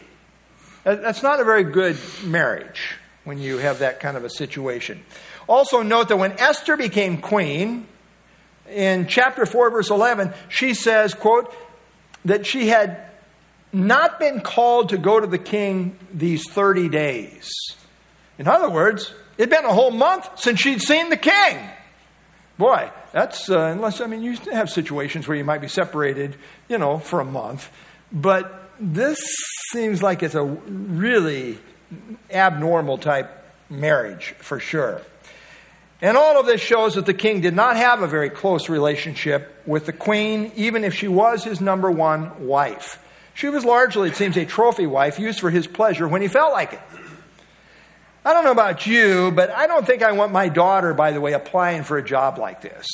That's 0.84 1.24
not 1.24 1.40
a 1.40 1.44
very 1.44 1.64
good 1.64 1.98
marriage 2.24 2.96
when 3.24 3.40
you 3.40 3.58
have 3.58 3.80
that 3.80 4.00
kind 4.00 4.18
of 4.18 4.24
a 4.24 4.30
situation. 4.30 5.04
Also, 5.48 5.82
note 5.82 6.10
that 6.10 6.18
when 6.18 6.34
Esther 6.40 6.78
became 6.78 7.22
queen, 7.22 7.88
in 8.70 9.08
chapter 9.08 9.46
4, 9.46 9.72
verse 9.72 9.90
11, 9.90 10.34
she 10.48 10.74
says, 10.74 11.14
quote, 11.14 11.54
that 12.26 12.46
she 12.46 12.68
had 12.68 13.10
not 13.72 14.20
been 14.20 14.42
called 14.42 14.90
to 14.90 14.98
go 14.98 15.20
to 15.20 15.28
the 15.28 15.38
king 15.38 15.98
these 16.14 16.50
30 16.50 16.90
days. 16.90 17.52
In 18.38 18.48
other 18.48 18.70
words, 18.70 19.14
it'd 19.38 19.50
been 19.50 19.66
a 19.66 19.74
whole 19.74 19.92
month 19.92 20.28
since 20.40 20.60
she'd 20.60 20.82
seen 20.82 21.10
the 21.10 21.18
king. 21.18 21.58
Boy, 22.58 22.92
that's, 23.12 23.50
uh, 23.50 23.60
unless, 23.60 24.02
I 24.02 24.08
mean, 24.08 24.22
you 24.22 24.36
have 24.52 24.70
situations 24.70 25.28
where 25.28 25.38
you 25.38 25.44
might 25.44 25.62
be 25.62 25.68
separated, 25.68 26.36
you 26.68 26.78
know, 26.78 27.00
for 27.00 27.20
a 27.22 27.26
month. 27.26 27.70
But 28.12 28.69
this 28.80 29.20
seems 29.72 30.02
like 30.02 30.24
it's 30.24 30.36
a 30.36 30.44
really 30.44 31.58
abnormal 32.32 32.98
type 32.98 33.30
marriage, 33.70 34.36
for 34.40 34.60
sure. 34.60 35.02
And 36.02 36.16
all 36.16 36.40
of 36.40 36.46
this 36.46 36.62
shows 36.62 36.96
that 36.96 37.06
the 37.06 37.14
king 37.14 37.42
did 37.42 37.54
not 37.54 37.76
have 37.76 38.02
a 38.02 38.08
very 38.08 38.30
close 38.30 38.70
relationship 38.70 39.64
with 39.66 39.86
the 39.86 39.94
queen, 39.94 40.52
even 40.56 40.86
if 40.86 40.94
she 40.94 41.10
was 41.10 41.44
his 41.44 41.60
number 41.60 41.92
one 41.92 42.48
wife. 42.48 43.04
She 43.34 43.50
was 43.50 43.66
largely, 43.66 44.10
it 44.10 44.16
seems, 44.16 44.38
a 44.38 44.46
trophy 44.46 44.88
wife 44.88 45.20
used 45.20 45.40
for 45.40 45.50
his 45.50 45.68
pleasure 45.68 46.08
when 46.08 46.22
he 46.22 46.28
felt 46.28 46.54
like 46.54 46.74
it. 46.74 46.82
I 48.24 48.34
don't 48.34 48.44
know 48.44 48.52
about 48.52 48.86
you, 48.86 49.32
but 49.32 49.50
I 49.50 49.68
don't 49.68 49.86
think 49.86 50.04
I 50.04 50.12
want 50.14 50.32
my 50.32 50.50
daughter, 50.50 50.94
by 50.94 51.12
the 51.12 51.22
way, 51.22 51.34
applying 51.34 51.84
for 51.84 51.98
a 51.98 52.04
job 52.04 52.38
like 52.38 52.62
this. 52.62 52.88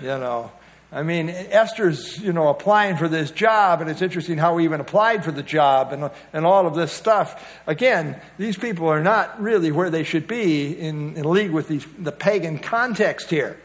You 0.00 0.08
know, 0.08 0.52
I 0.92 1.02
mean, 1.02 1.28
Esther's, 1.28 2.18
you 2.18 2.32
know, 2.32 2.48
applying 2.48 2.96
for 2.96 3.08
this 3.08 3.32
job, 3.32 3.80
and 3.80 3.90
it's 3.90 4.02
interesting 4.02 4.38
how 4.38 4.54
we 4.54 4.64
even 4.64 4.80
applied 4.80 5.24
for 5.24 5.32
the 5.32 5.42
job 5.42 5.92
and, 5.92 6.10
and 6.32 6.46
all 6.46 6.66
of 6.66 6.74
this 6.74 6.92
stuff. 6.92 7.44
Again, 7.66 8.20
these 8.38 8.56
people 8.56 8.88
are 8.88 9.02
not 9.02 9.42
really 9.42 9.72
where 9.72 9.90
they 9.90 10.04
should 10.04 10.28
be 10.28 10.78
in, 10.78 11.16
in 11.16 11.28
league 11.28 11.50
with 11.50 11.66
these, 11.66 11.84
the 11.98 12.12
pagan 12.12 12.60
context 12.60 13.30
here. 13.30 13.58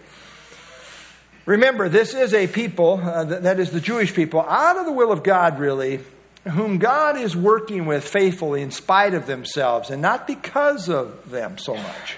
Remember, 1.46 1.90
this 1.90 2.14
is 2.14 2.34
a 2.34 2.48
people, 2.48 3.00
uh, 3.04 3.24
that, 3.24 3.44
that 3.44 3.60
is 3.60 3.70
the 3.70 3.82
Jewish 3.82 4.14
people, 4.14 4.42
out 4.42 4.78
of 4.78 4.86
the 4.86 4.92
will 4.92 5.12
of 5.12 5.22
God, 5.22 5.60
really, 5.60 6.00
whom 6.48 6.80
God 6.80 7.18
is 7.18 7.36
working 7.36 7.86
with 7.86 8.04
faithfully 8.04 8.62
in 8.62 8.72
spite 8.72 9.14
of 9.14 9.28
themselves 9.28 9.92
and 9.92 10.02
not 10.02 10.26
because 10.26 10.90
of 10.90 11.30
them 11.30 11.58
so 11.60 11.76
much. 11.76 12.18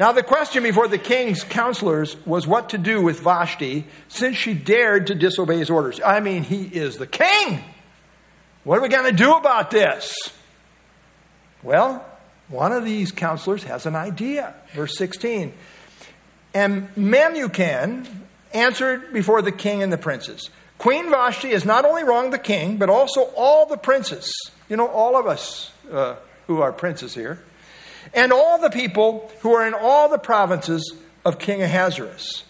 Now, 0.00 0.12
the 0.12 0.22
question 0.22 0.62
before 0.62 0.88
the 0.88 0.96
king's 0.96 1.44
counselors 1.44 2.16
was 2.24 2.46
what 2.46 2.70
to 2.70 2.78
do 2.78 3.02
with 3.02 3.20
Vashti 3.20 3.84
since 4.08 4.34
she 4.34 4.54
dared 4.54 5.08
to 5.08 5.14
disobey 5.14 5.58
his 5.58 5.68
orders. 5.68 6.00
I 6.02 6.20
mean, 6.20 6.42
he 6.42 6.64
is 6.64 6.96
the 6.96 7.06
king. 7.06 7.62
What 8.64 8.78
are 8.78 8.80
we 8.80 8.88
going 8.88 9.14
to 9.14 9.16
do 9.16 9.34
about 9.34 9.70
this? 9.70 10.14
Well, 11.62 12.02
one 12.48 12.72
of 12.72 12.86
these 12.86 13.12
counselors 13.12 13.62
has 13.64 13.84
an 13.84 13.94
idea. 13.94 14.54
Verse 14.72 14.96
16. 14.96 15.52
And 16.54 16.88
Memucan 16.94 18.08
answered 18.54 19.12
before 19.12 19.42
the 19.42 19.52
king 19.52 19.82
and 19.82 19.92
the 19.92 19.98
princes 19.98 20.48
Queen 20.78 21.10
Vashti 21.10 21.50
has 21.50 21.66
not 21.66 21.84
only 21.84 22.04
wronged 22.04 22.32
the 22.32 22.38
king, 22.38 22.78
but 22.78 22.88
also 22.88 23.24
all 23.36 23.66
the 23.66 23.76
princes. 23.76 24.32
You 24.70 24.78
know, 24.78 24.88
all 24.88 25.14
of 25.14 25.26
us 25.26 25.70
uh, 25.92 26.16
who 26.46 26.62
are 26.62 26.72
princes 26.72 27.14
here 27.14 27.38
and 28.12 28.32
all 28.32 28.60
the 28.60 28.70
people 28.70 29.30
who 29.40 29.52
are 29.54 29.66
in 29.66 29.74
all 29.74 30.08
the 30.08 30.18
provinces 30.18 30.94
of 31.24 31.38
King 31.38 31.62
Ahasuerus. 31.62 32.44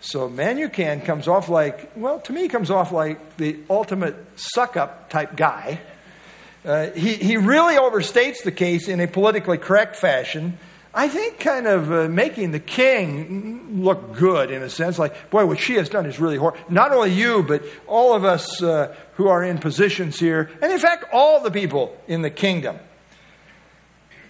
So 0.00 0.28
Memucan 0.28 1.04
comes 1.04 1.26
off 1.26 1.48
like, 1.48 1.90
well, 1.96 2.20
to 2.20 2.32
me, 2.32 2.48
comes 2.48 2.70
off 2.70 2.92
like 2.92 3.36
the 3.36 3.58
ultimate 3.68 4.14
suck 4.36 4.76
up 4.76 5.10
type 5.10 5.36
guy. 5.36 5.80
Uh, 6.64 6.90
he, 6.90 7.14
he 7.14 7.36
really 7.36 7.76
overstates 7.76 8.42
the 8.42 8.52
case 8.52 8.88
in 8.88 9.00
a 9.00 9.06
politically 9.06 9.58
correct 9.58 9.96
fashion. 9.96 10.58
I 10.92 11.08
think 11.08 11.40
kind 11.40 11.66
of 11.66 11.92
uh, 11.92 12.08
making 12.08 12.52
the 12.52 12.58
king 12.60 13.82
look 13.82 14.14
good 14.14 14.50
in 14.50 14.62
a 14.62 14.70
sense, 14.70 14.98
like, 14.98 15.30
boy, 15.30 15.44
what 15.44 15.58
she 15.58 15.74
has 15.74 15.88
done 15.88 16.06
is 16.06 16.18
really 16.18 16.38
horrible. 16.38 16.58
Not 16.70 16.92
only 16.92 17.12
you, 17.12 17.42
but 17.42 17.62
all 17.86 18.14
of 18.14 18.24
us 18.24 18.62
uh, 18.62 18.94
who 19.14 19.28
are 19.28 19.44
in 19.44 19.58
positions 19.58 20.18
here, 20.18 20.50
and 20.62 20.72
in 20.72 20.78
fact, 20.78 21.04
all 21.12 21.42
the 21.42 21.50
people 21.50 21.96
in 22.08 22.22
the 22.22 22.30
kingdom. 22.30 22.78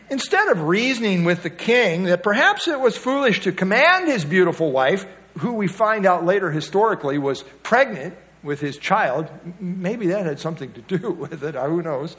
Instead 0.08 0.48
of 0.48 0.62
reasoning 0.62 1.24
with 1.24 1.42
the 1.42 1.50
king 1.50 2.04
that 2.04 2.22
perhaps 2.22 2.68
it 2.68 2.78
was 2.78 2.96
foolish 2.96 3.40
to 3.40 3.52
command 3.52 4.06
his 4.06 4.24
beautiful 4.24 4.70
wife, 4.70 5.04
who 5.38 5.52
we 5.54 5.66
find 5.66 6.06
out 6.06 6.24
later 6.24 6.50
historically 6.50 7.18
was 7.18 7.42
pregnant 7.62 8.16
with 8.42 8.60
his 8.60 8.76
child, 8.76 9.28
maybe 9.58 10.08
that 10.08 10.24
had 10.24 10.38
something 10.38 10.72
to 10.72 10.80
do 10.82 11.10
with 11.20 11.42
it, 11.42 11.54
who 11.56 11.82
knows. 11.82 12.16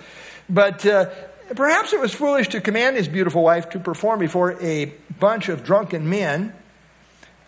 But 0.50 0.86
uh, 0.86 1.10
perhaps 1.56 1.94
it 1.94 2.00
was 2.00 2.14
foolish 2.14 2.50
to 2.50 2.62
command 2.62 2.98
his 2.98 3.08
beautiful 3.08 3.42
wife 3.42 3.70
to 3.70 3.80
perform 3.80 4.20
before 4.20 4.62
a 4.62 4.94
bunch 5.20 5.50
of 5.50 5.64
drunken 5.64 6.10
men 6.10 6.54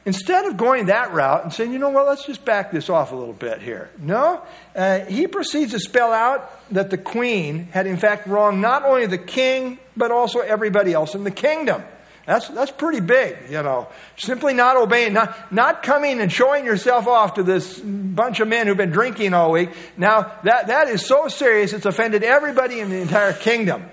Instead 0.05 0.45
of 0.45 0.57
going 0.57 0.87
that 0.87 1.13
route 1.13 1.43
and 1.43 1.53
saying, 1.53 1.73
you 1.73 1.77
know 1.77 1.89
what, 1.89 2.07
let's 2.07 2.25
just 2.25 2.45
back 2.45 2.71
this 2.71 2.89
off 2.89 3.11
a 3.11 3.15
little 3.15 3.33
bit 3.33 3.61
here. 3.61 3.89
No, 3.99 4.41
uh, 4.75 4.99
he 5.01 5.27
proceeds 5.27 5.73
to 5.73 5.79
spell 5.79 6.11
out 6.11 6.49
that 6.71 6.89
the 6.89 6.97
queen 6.97 7.65
had 7.71 7.85
in 7.85 7.97
fact 7.97 8.25
wronged 8.25 8.61
not 8.61 8.85
only 8.85 9.05
the 9.05 9.17
king, 9.17 9.77
but 9.97 10.11
also 10.11 10.39
everybody 10.39 10.93
else 10.93 11.15
in 11.15 11.23
the 11.23 11.31
kingdom. 11.31 11.83
That's, 12.25 12.47
that's 12.49 12.71
pretty 12.71 12.99
big, 12.99 13.37
you 13.49 13.63
know. 13.63 13.87
Simply 14.17 14.53
not 14.53 14.77
obeying, 14.77 15.13
not, 15.13 15.51
not 15.51 15.81
coming 15.81 16.21
and 16.21 16.31
showing 16.31 16.63
yourself 16.63 17.07
off 17.07 17.33
to 17.33 17.43
this 17.43 17.79
bunch 17.79 18.39
of 18.39 18.47
men 18.47 18.67
who've 18.67 18.77
been 18.77 18.91
drinking 18.91 19.33
all 19.33 19.51
week. 19.51 19.71
Now, 19.97 20.33
that, 20.43 20.67
that 20.67 20.89
is 20.89 21.05
so 21.05 21.27
serious, 21.27 21.73
it's 21.73 21.87
offended 21.87 22.23
everybody 22.23 22.81
in 22.81 22.91
the 22.91 22.97
entire 22.97 23.33
kingdom. 23.33 23.83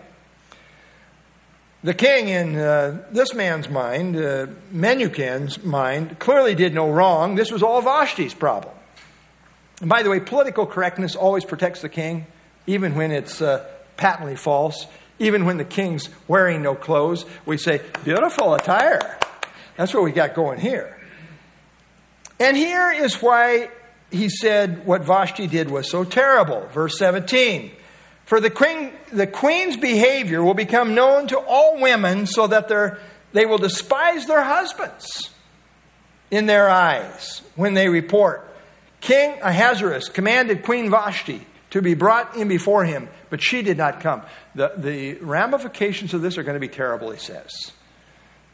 The 1.86 1.94
king, 1.94 2.26
in 2.26 2.56
uh, 2.56 3.00
this 3.12 3.32
man's 3.32 3.68
mind, 3.68 4.16
uh, 4.16 4.48
Memucan's 4.74 5.62
mind, 5.62 6.18
clearly 6.18 6.56
did 6.56 6.74
no 6.74 6.90
wrong. 6.90 7.36
This 7.36 7.52
was 7.52 7.62
all 7.62 7.80
Vashti's 7.80 8.34
problem. 8.34 8.74
And 9.80 9.88
by 9.88 10.02
the 10.02 10.10
way, 10.10 10.18
political 10.18 10.66
correctness 10.66 11.14
always 11.14 11.44
protects 11.44 11.82
the 11.82 11.88
king, 11.88 12.26
even 12.66 12.96
when 12.96 13.12
it's 13.12 13.40
uh, 13.40 13.64
patently 13.96 14.34
false. 14.34 14.88
Even 15.20 15.44
when 15.44 15.58
the 15.58 15.64
king's 15.64 16.08
wearing 16.26 16.60
no 16.60 16.74
clothes, 16.74 17.24
we 17.44 17.56
say, 17.56 17.80
beautiful 18.02 18.54
attire. 18.54 19.20
That's 19.76 19.94
what 19.94 20.02
we 20.02 20.10
got 20.10 20.34
going 20.34 20.58
here. 20.58 20.98
And 22.40 22.56
here 22.56 22.90
is 22.90 23.22
why 23.22 23.70
he 24.10 24.28
said 24.28 24.84
what 24.86 25.04
Vashti 25.04 25.46
did 25.46 25.70
was 25.70 25.88
so 25.88 26.02
terrible. 26.02 26.66
Verse 26.72 26.98
17. 26.98 27.70
For 28.26 28.40
the, 28.40 28.50
queen, 28.50 28.92
the 29.12 29.26
queen's 29.26 29.76
behavior 29.76 30.42
will 30.42 30.54
become 30.54 30.94
known 30.94 31.28
to 31.28 31.38
all 31.38 31.80
women 31.80 32.26
so 32.26 32.46
that 32.48 32.68
they 33.32 33.46
will 33.46 33.58
despise 33.58 34.26
their 34.26 34.42
husbands 34.42 35.30
in 36.30 36.46
their 36.46 36.68
eyes 36.68 37.40
when 37.54 37.74
they 37.74 37.88
report. 37.88 38.42
King 39.00 39.38
Ahasuerus 39.40 40.08
commanded 40.08 40.64
Queen 40.64 40.90
Vashti 40.90 41.46
to 41.70 41.80
be 41.80 41.94
brought 41.94 42.36
in 42.36 42.48
before 42.48 42.84
him, 42.84 43.08
but 43.30 43.40
she 43.40 43.62
did 43.62 43.76
not 43.76 44.00
come. 44.00 44.22
The, 44.56 44.72
the 44.76 45.14
ramifications 45.14 46.12
of 46.12 46.22
this 46.22 46.36
are 46.36 46.42
going 46.42 46.54
to 46.54 46.60
be 46.60 46.68
terrible, 46.68 47.12
he 47.12 47.18
says. 47.18 47.52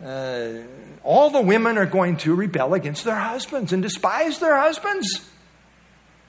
Uh, 0.04 0.64
all 1.02 1.30
the 1.30 1.40
women 1.40 1.78
are 1.78 1.86
going 1.86 2.18
to 2.18 2.34
rebel 2.34 2.74
against 2.74 3.04
their 3.04 3.16
husbands 3.16 3.72
and 3.72 3.82
despise 3.82 4.38
their 4.38 4.56
husbands. 4.58 5.26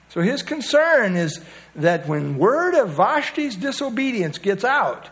So 0.09 0.21
his 0.21 0.43
concern 0.43 1.15
is 1.15 1.43
that 1.75 2.07
when 2.07 2.37
word 2.37 2.75
of 2.75 2.89
Vashti's 2.89 3.55
disobedience 3.55 4.37
gets 4.37 4.63
out, 4.63 5.09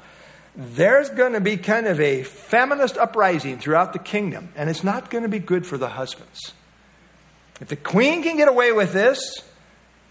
there's 0.55 1.09
going 1.09 1.33
to 1.33 1.39
be 1.39 1.57
kind 1.57 1.87
of 1.87 1.99
a 1.99 2.23
feminist 2.23 2.97
uprising 2.97 3.57
throughout 3.57 3.93
the 3.93 3.99
kingdom, 3.99 4.49
and 4.55 4.69
it's 4.69 4.83
not 4.83 5.09
going 5.09 5.23
to 5.23 5.29
be 5.29 5.39
good 5.39 5.65
for 5.65 5.77
the 5.77 5.89
husbands. 5.89 6.53
If 7.61 7.67
the 7.69 7.75
queen 7.75 8.23
can 8.23 8.37
get 8.37 8.47
away 8.47 8.71
with 8.71 8.91
this, 8.91 9.43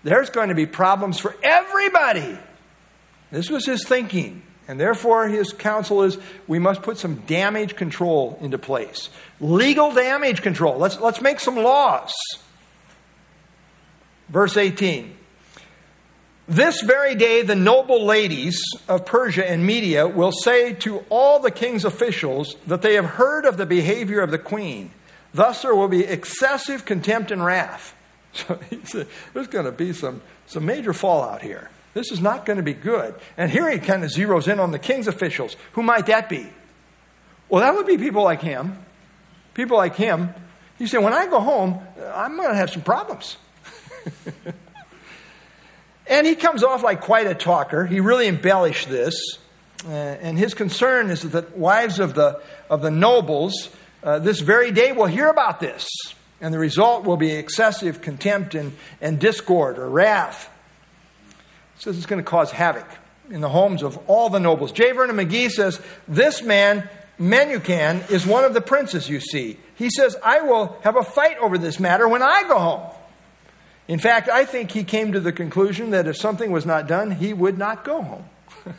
there's 0.02 0.30
going 0.30 0.48
to 0.48 0.54
be 0.54 0.66
problems 0.66 1.18
for 1.18 1.36
everybody. 1.42 2.38
This 3.30 3.50
was 3.50 3.66
his 3.66 3.84
thinking. 3.84 4.42
And 4.68 4.78
therefore, 4.78 5.26
his 5.26 5.52
counsel 5.52 6.04
is 6.04 6.16
we 6.46 6.60
must 6.60 6.82
put 6.82 6.96
some 6.96 7.16
damage 7.26 7.74
control 7.74 8.38
into 8.40 8.56
place. 8.56 9.10
Legal 9.40 9.92
damage 9.92 10.42
control. 10.42 10.78
Let's, 10.78 11.00
let's 11.00 11.20
make 11.20 11.40
some 11.40 11.56
laws. 11.56 12.12
Verse 14.28 14.56
18. 14.56 15.16
This 16.50 16.80
very 16.80 17.14
day, 17.14 17.42
the 17.42 17.54
noble 17.54 18.04
ladies 18.04 18.60
of 18.88 19.06
Persia 19.06 19.48
and 19.48 19.64
Media 19.64 20.08
will 20.08 20.32
say 20.32 20.72
to 20.80 20.98
all 21.08 21.38
the 21.38 21.52
king's 21.52 21.84
officials 21.84 22.56
that 22.66 22.82
they 22.82 22.94
have 22.94 23.04
heard 23.04 23.44
of 23.44 23.56
the 23.56 23.66
behavior 23.66 24.20
of 24.20 24.32
the 24.32 24.38
queen. 24.38 24.90
Thus, 25.32 25.62
there 25.62 25.76
will 25.76 25.86
be 25.86 26.02
excessive 26.02 26.84
contempt 26.84 27.30
and 27.30 27.44
wrath. 27.44 27.94
So 28.32 28.58
said, 28.82 29.06
there's 29.32 29.46
going 29.46 29.66
to 29.66 29.72
be 29.72 29.92
some, 29.92 30.22
some 30.46 30.66
major 30.66 30.92
fallout 30.92 31.40
here. 31.40 31.70
This 31.94 32.10
is 32.10 32.20
not 32.20 32.46
going 32.46 32.56
to 32.56 32.64
be 32.64 32.74
good. 32.74 33.14
And 33.36 33.48
here 33.48 33.70
he 33.70 33.78
kind 33.78 34.02
of 34.02 34.10
zeroes 34.10 34.52
in 34.52 34.58
on 34.58 34.72
the 34.72 34.78
king's 34.80 35.06
officials. 35.06 35.54
Who 35.72 35.84
might 35.84 36.06
that 36.06 36.28
be? 36.28 36.48
Well, 37.48 37.60
that 37.60 37.76
would 37.76 37.86
be 37.86 37.96
people 37.96 38.24
like 38.24 38.42
him. 38.42 38.76
People 39.54 39.76
like 39.76 39.94
him. 39.94 40.34
He 40.78 40.88
said, 40.88 40.98
when 40.98 41.12
I 41.12 41.26
go 41.26 41.38
home, 41.38 41.80
I'm 42.12 42.36
going 42.36 42.50
to 42.50 42.56
have 42.56 42.70
some 42.70 42.82
problems. 42.82 43.36
and 46.10 46.26
he 46.26 46.34
comes 46.34 46.64
off 46.64 46.82
like 46.82 47.00
quite 47.00 47.28
a 47.28 47.34
talker. 47.34 47.86
He 47.86 48.00
really 48.00 48.26
embellished 48.26 48.90
this. 48.90 49.38
Uh, 49.86 49.90
and 49.90 50.36
his 50.36 50.52
concern 50.52 51.08
is 51.08 51.22
that 51.22 51.56
wives 51.56 52.00
of 52.00 52.14
the, 52.14 52.42
of 52.68 52.82
the 52.82 52.90
nobles 52.90 53.70
uh, 54.02 54.18
this 54.18 54.40
very 54.40 54.72
day 54.72 54.92
will 54.92 55.06
hear 55.06 55.28
about 55.28 55.60
this. 55.60 55.88
And 56.40 56.52
the 56.52 56.58
result 56.58 57.04
will 57.04 57.16
be 57.16 57.32
excessive 57.32 58.02
contempt 58.02 58.54
and, 58.54 58.76
and 59.00 59.18
discord 59.18 59.78
or 59.78 59.88
wrath. 59.88 60.50
He 61.76 61.82
says 61.82 61.96
it's 61.96 62.06
going 62.06 62.22
to 62.22 62.28
cause 62.28 62.50
havoc 62.50 62.86
in 63.30 63.40
the 63.40 63.48
homes 63.48 63.82
of 63.82 63.96
all 64.08 64.30
the 64.30 64.40
nobles. 64.40 64.72
J. 64.72 64.92
Vernon 64.92 65.16
McGee 65.16 65.50
says 65.50 65.80
this 66.08 66.42
man, 66.42 66.88
Memucan, 67.20 68.10
is 68.10 68.26
one 68.26 68.44
of 68.44 68.52
the 68.52 68.60
princes 68.60 69.08
you 69.08 69.20
see. 69.20 69.58
He 69.76 69.90
says, 69.90 70.16
I 70.24 70.40
will 70.40 70.76
have 70.82 70.96
a 70.96 71.04
fight 71.04 71.38
over 71.38 71.56
this 71.56 71.78
matter 71.78 72.08
when 72.08 72.22
I 72.22 72.42
go 72.48 72.58
home. 72.58 72.90
In 73.90 73.98
fact, 73.98 74.28
I 74.28 74.44
think 74.44 74.70
he 74.70 74.84
came 74.84 75.14
to 75.14 75.20
the 75.20 75.32
conclusion 75.32 75.90
that 75.90 76.06
if 76.06 76.16
something 76.16 76.52
was 76.52 76.64
not 76.64 76.86
done, 76.86 77.10
he 77.10 77.32
would 77.32 77.58
not 77.58 77.82
go 77.82 78.00
home. 78.00 78.24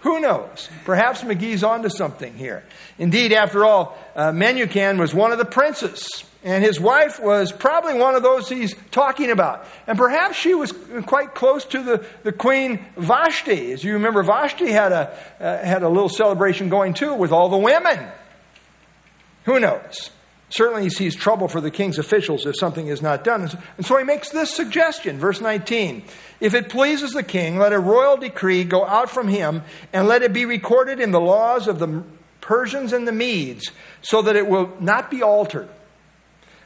Who 0.00 0.20
knows? 0.20 0.70
Perhaps 0.86 1.20
McGee's 1.20 1.62
onto 1.62 1.90
something 1.90 2.32
here. 2.32 2.64
Indeed, 2.96 3.34
after 3.34 3.66
all, 3.66 3.98
uh, 4.16 4.32
Memucan 4.32 4.98
was 4.98 5.12
one 5.12 5.32
of 5.32 5.38
the 5.38 5.44
princes, 5.44 6.08
and 6.42 6.64
his 6.64 6.80
wife 6.80 7.20
was 7.20 7.52
probably 7.52 7.92
one 7.92 8.14
of 8.14 8.22
those 8.22 8.48
he's 8.48 8.74
talking 8.90 9.30
about. 9.30 9.66
And 9.86 9.98
perhaps 9.98 10.38
she 10.38 10.54
was 10.54 10.72
quite 11.04 11.34
close 11.34 11.66
to 11.66 11.82
the, 11.82 12.06
the 12.22 12.32
queen 12.32 12.82
Vashti. 12.96 13.72
As 13.72 13.84
you 13.84 13.92
remember, 13.92 14.22
Vashti 14.22 14.70
had 14.70 14.92
a, 14.92 15.14
uh, 15.38 15.58
had 15.62 15.82
a 15.82 15.90
little 15.90 16.08
celebration 16.08 16.70
going 16.70 16.94
too 16.94 17.12
with 17.12 17.32
all 17.32 17.50
the 17.50 17.58
women. 17.58 18.08
Who 19.44 19.60
knows? 19.60 20.08
Certainly, 20.50 20.84
he 20.84 20.90
sees 20.90 21.14
trouble 21.14 21.46
for 21.46 21.60
the 21.60 21.70
king's 21.70 21.98
officials 21.98 22.46
if 22.46 22.56
something 22.58 22.86
is 22.86 23.02
not 23.02 23.22
done. 23.22 23.50
And 23.76 23.84
so 23.84 23.98
he 23.98 24.04
makes 24.04 24.30
this 24.30 24.54
suggestion, 24.54 25.18
verse 25.18 25.40
19 25.40 26.04
If 26.40 26.54
it 26.54 26.70
pleases 26.70 27.10
the 27.10 27.22
king, 27.22 27.58
let 27.58 27.72
a 27.72 27.78
royal 27.78 28.16
decree 28.16 28.64
go 28.64 28.86
out 28.86 29.10
from 29.10 29.28
him, 29.28 29.62
and 29.92 30.08
let 30.08 30.22
it 30.22 30.32
be 30.32 30.46
recorded 30.46 31.00
in 31.00 31.10
the 31.10 31.20
laws 31.20 31.68
of 31.68 31.78
the 31.78 32.02
Persians 32.40 32.94
and 32.94 33.06
the 33.06 33.12
Medes, 33.12 33.70
so 34.00 34.22
that 34.22 34.36
it 34.36 34.46
will 34.46 34.72
not 34.80 35.10
be 35.10 35.22
altered, 35.22 35.68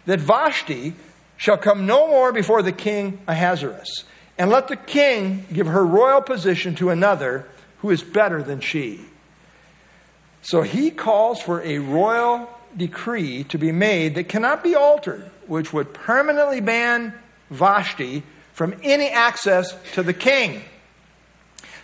that 0.07 0.21
Vashti 0.21 0.95
shall 1.37 1.59
come 1.59 1.87
no 1.87 2.07
more 2.07 2.33
before 2.33 2.63
the 2.63 2.71
king 2.71 3.21
Ahasuerus, 3.27 4.05
and 4.39 4.49
let 4.49 4.69
the 4.69 4.77
king 4.77 5.45
give 5.53 5.67
her 5.67 5.85
royal 5.85 6.23
position 6.23 6.77
to 6.77 6.91
another 6.91 7.49
who 7.79 7.91
is 7.91 8.01
better 8.01 8.45
than 8.45 8.61
she. 8.61 9.01
So 10.43 10.63
he 10.63 10.93
calls 10.93 11.43
for 11.43 11.61
a 11.63 11.79
royal 11.79 12.49
decree 12.77 13.45
to 13.45 13.59
be 13.59 13.73
made 13.73 14.15
that 14.15 14.29
cannot 14.29 14.63
be 14.63 14.75
altered, 14.75 15.31
which 15.47 15.73
would 15.73 15.93
permanently 15.93 16.61
ban 16.61 17.15
Vashti 17.51 18.23
from 18.53 18.75
any 18.83 19.09
access 19.09 19.75
to 19.95 20.03
the 20.03 20.13
king. 20.13 20.63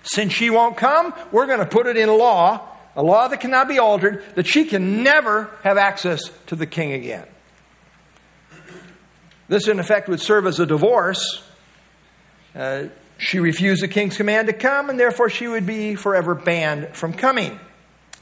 Since 0.03 0.33
she 0.33 0.51
won't 0.51 0.77
come, 0.77 1.13
we're 1.33 1.47
going 1.47 1.59
to 1.59 1.67
put 1.67 1.87
it 1.87 1.97
in 1.97 2.09
law, 2.09 2.67
a 2.97 3.03
law 3.03 3.29
that 3.29 3.41
cannot 3.41 3.69
be 3.69 3.79
altered, 3.79 4.25
that 4.35 4.47
she 4.47 4.65
can 4.65 5.03
never 5.03 5.51
have 5.63 5.77
access 5.77 6.21
to 6.47 6.57
the 6.57 6.67
king 6.67 6.93
again. 6.93 7.27
This, 9.49 9.67
in 9.67 9.81
effect, 9.81 10.09
would 10.09 10.21
serve 10.21 10.47
as 10.47 10.61
a 10.61 10.67
divorce. 10.67 11.43
Uh, 12.55 12.85
she 13.17 13.41
refused 13.41 13.83
the 13.83 13.89
king's 13.89 14.17
command 14.17 14.47
to 14.47 14.53
come, 14.53 14.91
and 14.91 15.01
therefore 15.01 15.31
she 15.31 15.49
would 15.49 15.67
be 15.67 15.95
forever 15.95 16.35
banned 16.35 16.95
from 16.95 17.13
coming. 17.13 17.59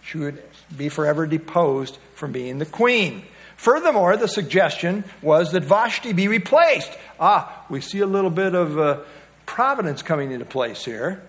She 0.02 0.18
would 0.18 0.42
be 0.75 0.88
forever 0.88 1.26
deposed 1.26 1.99
from 2.14 2.32
being 2.32 2.58
the 2.58 2.66
queen. 2.66 3.23
Furthermore, 3.56 4.16
the 4.16 4.28
suggestion 4.28 5.04
was 5.23 5.52
that 5.52 5.64
Vashti 5.64 6.12
be 6.12 6.28
replaced. 6.28 6.90
Ah, 7.18 7.64
we 7.70 7.80
see 7.80 8.00
a 8.00 8.06
little 8.06 8.30
bit 8.30 8.54
of 8.54 8.78
uh, 8.78 8.99
providence 9.46 10.02
coming 10.02 10.30
into 10.30 10.44
place 10.44 10.85
here, 10.85 11.23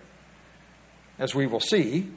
as 1.19 1.33
we 1.33 1.47
will 1.47 1.61
see. 1.61 2.09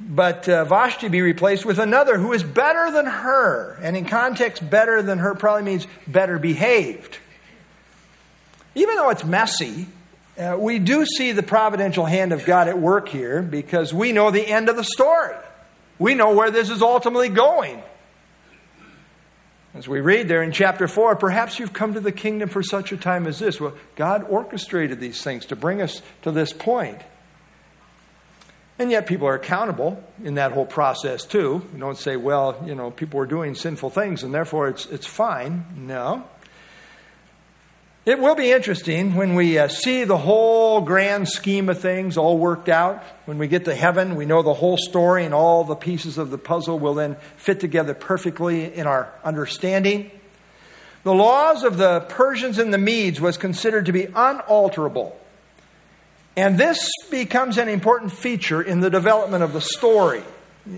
But 0.00 0.48
uh, 0.48 0.64
Vashti 0.64 1.08
be 1.08 1.22
replaced 1.22 1.64
with 1.64 1.78
another 1.78 2.18
who 2.18 2.32
is 2.32 2.42
better 2.42 2.90
than 2.90 3.06
her. 3.06 3.78
And 3.80 3.96
in 3.96 4.06
context, 4.06 4.68
better 4.68 5.02
than 5.02 5.18
her 5.18 5.34
probably 5.36 5.62
means 5.62 5.86
better 6.06 6.38
behaved. 6.38 7.18
Even 8.74 8.96
though 8.96 9.10
it's 9.10 9.24
messy, 9.24 9.86
uh, 10.36 10.56
we 10.58 10.80
do 10.80 11.06
see 11.06 11.30
the 11.30 11.44
providential 11.44 12.04
hand 12.04 12.32
of 12.32 12.44
God 12.44 12.66
at 12.66 12.76
work 12.76 13.08
here 13.08 13.40
because 13.40 13.94
we 13.94 14.10
know 14.10 14.32
the 14.32 14.44
end 14.44 14.68
of 14.68 14.74
the 14.74 14.82
story. 14.82 15.36
We 15.98 16.14
know 16.14 16.34
where 16.34 16.50
this 16.50 16.70
is 16.70 16.82
ultimately 16.82 17.28
going. 17.28 17.82
As 19.74 19.88
we 19.88 20.00
read 20.00 20.28
there 20.28 20.42
in 20.42 20.52
chapter 20.52 20.86
4, 20.86 21.16
perhaps 21.16 21.58
you've 21.58 21.72
come 21.72 21.94
to 21.94 22.00
the 22.00 22.12
kingdom 22.12 22.48
for 22.48 22.62
such 22.62 22.92
a 22.92 22.96
time 22.96 23.26
as 23.26 23.40
this. 23.40 23.60
Well, 23.60 23.74
God 23.96 24.24
orchestrated 24.28 25.00
these 25.00 25.22
things 25.22 25.46
to 25.46 25.56
bring 25.56 25.82
us 25.82 26.00
to 26.22 26.30
this 26.30 26.52
point. 26.52 27.00
And 28.78 28.90
yet, 28.90 29.06
people 29.06 29.28
are 29.28 29.34
accountable 29.34 30.02
in 30.22 30.34
that 30.34 30.52
whole 30.52 30.66
process, 30.66 31.24
too. 31.24 31.64
You 31.72 31.78
don't 31.78 31.98
say, 31.98 32.16
well, 32.16 32.62
you 32.66 32.74
know, 32.74 32.90
people 32.90 33.20
are 33.20 33.26
doing 33.26 33.54
sinful 33.54 33.90
things 33.90 34.22
and 34.24 34.34
therefore 34.34 34.68
it's, 34.68 34.86
it's 34.86 35.06
fine. 35.06 35.64
No. 35.76 36.24
It 38.06 38.18
will 38.18 38.34
be 38.34 38.52
interesting 38.52 39.14
when 39.14 39.34
we 39.34 39.58
uh, 39.58 39.68
see 39.68 40.04
the 40.04 40.18
whole 40.18 40.82
grand 40.82 41.26
scheme 41.26 41.70
of 41.70 41.80
things 41.80 42.18
all 42.18 42.36
worked 42.36 42.68
out. 42.68 43.02
When 43.24 43.38
we 43.38 43.48
get 43.48 43.64
to 43.64 43.74
heaven, 43.74 44.16
we 44.16 44.26
know 44.26 44.42
the 44.42 44.52
whole 44.52 44.76
story 44.76 45.24
and 45.24 45.32
all 45.32 45.64
the 45.64 45.74
pieces 45.74 46.18
of 46.18 46.30
the 46.30 46.36
puzzle 46.36 46.78
will 46.78 46.92
then 46.92 47.16
fit 47.38 47.60
together 47.60 47.94
perfectly 47.94 48.74
in 48.74 48.86
our 48.86 49.10
understanding. 49.24 50.10
The 51.04 51.14
laws 51.14 51.64
of 51.64 51.78
the 51.78 52.00
Persians 52.00 52.58
and 52.58 52.74
the 52.74 52.78
Medes 52.78 53.22
was 53.22 53.38
considered 53.38 53.86
to 53.86 53.92
be 53.92 54.04
unalterable. 54.04 55.18
And 56.36 56.58
this 56.58 56.90
becomes 57.10 57.56
an 57.56 57.70
important 57.70 58.12
feature 58.12 58.60
in 58.60 58.80
the 58.80 58.90
development 58.90 59.42
of 59.42 59.54
the 59.54 59.62
story. 59.62 60.22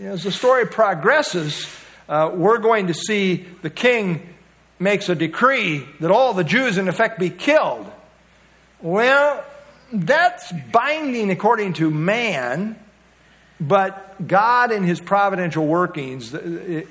As 0.03 0.23
the 0.23 0.31
story 0.31 0.65
progresses, 0.65 1.67
uh, 2.09 2.31
we're 2.33 2.59
going 2.59 2.87
to 2.87 2.95
see 2.95 3.47
the 3.63 3.71
king 3.71 4.36
makes 4.79 5.09
a 5.09 5.15
decree 5.15 5.87
that 6.01 6.11
all 6.11 6.35
the 6.35 6.45
Jews, 6.45 6.79
in 6.79 6.89
effect, 6.89 7.19
be 7.19 7.31
killed. 7.31 7.91
Well, 8.81 9.45
that's 9.93 10.53
binding 10.73 11.31
according 11.31 11.75
to 11.75 11.91
man, 11.91 12.79
but 13.61 14.27
God 14.27 14.73
in 14.73 14.83
his 14.83 15.01
providential 15.01 15.67
workings, 15.67 16.35
it, 16.35 16.89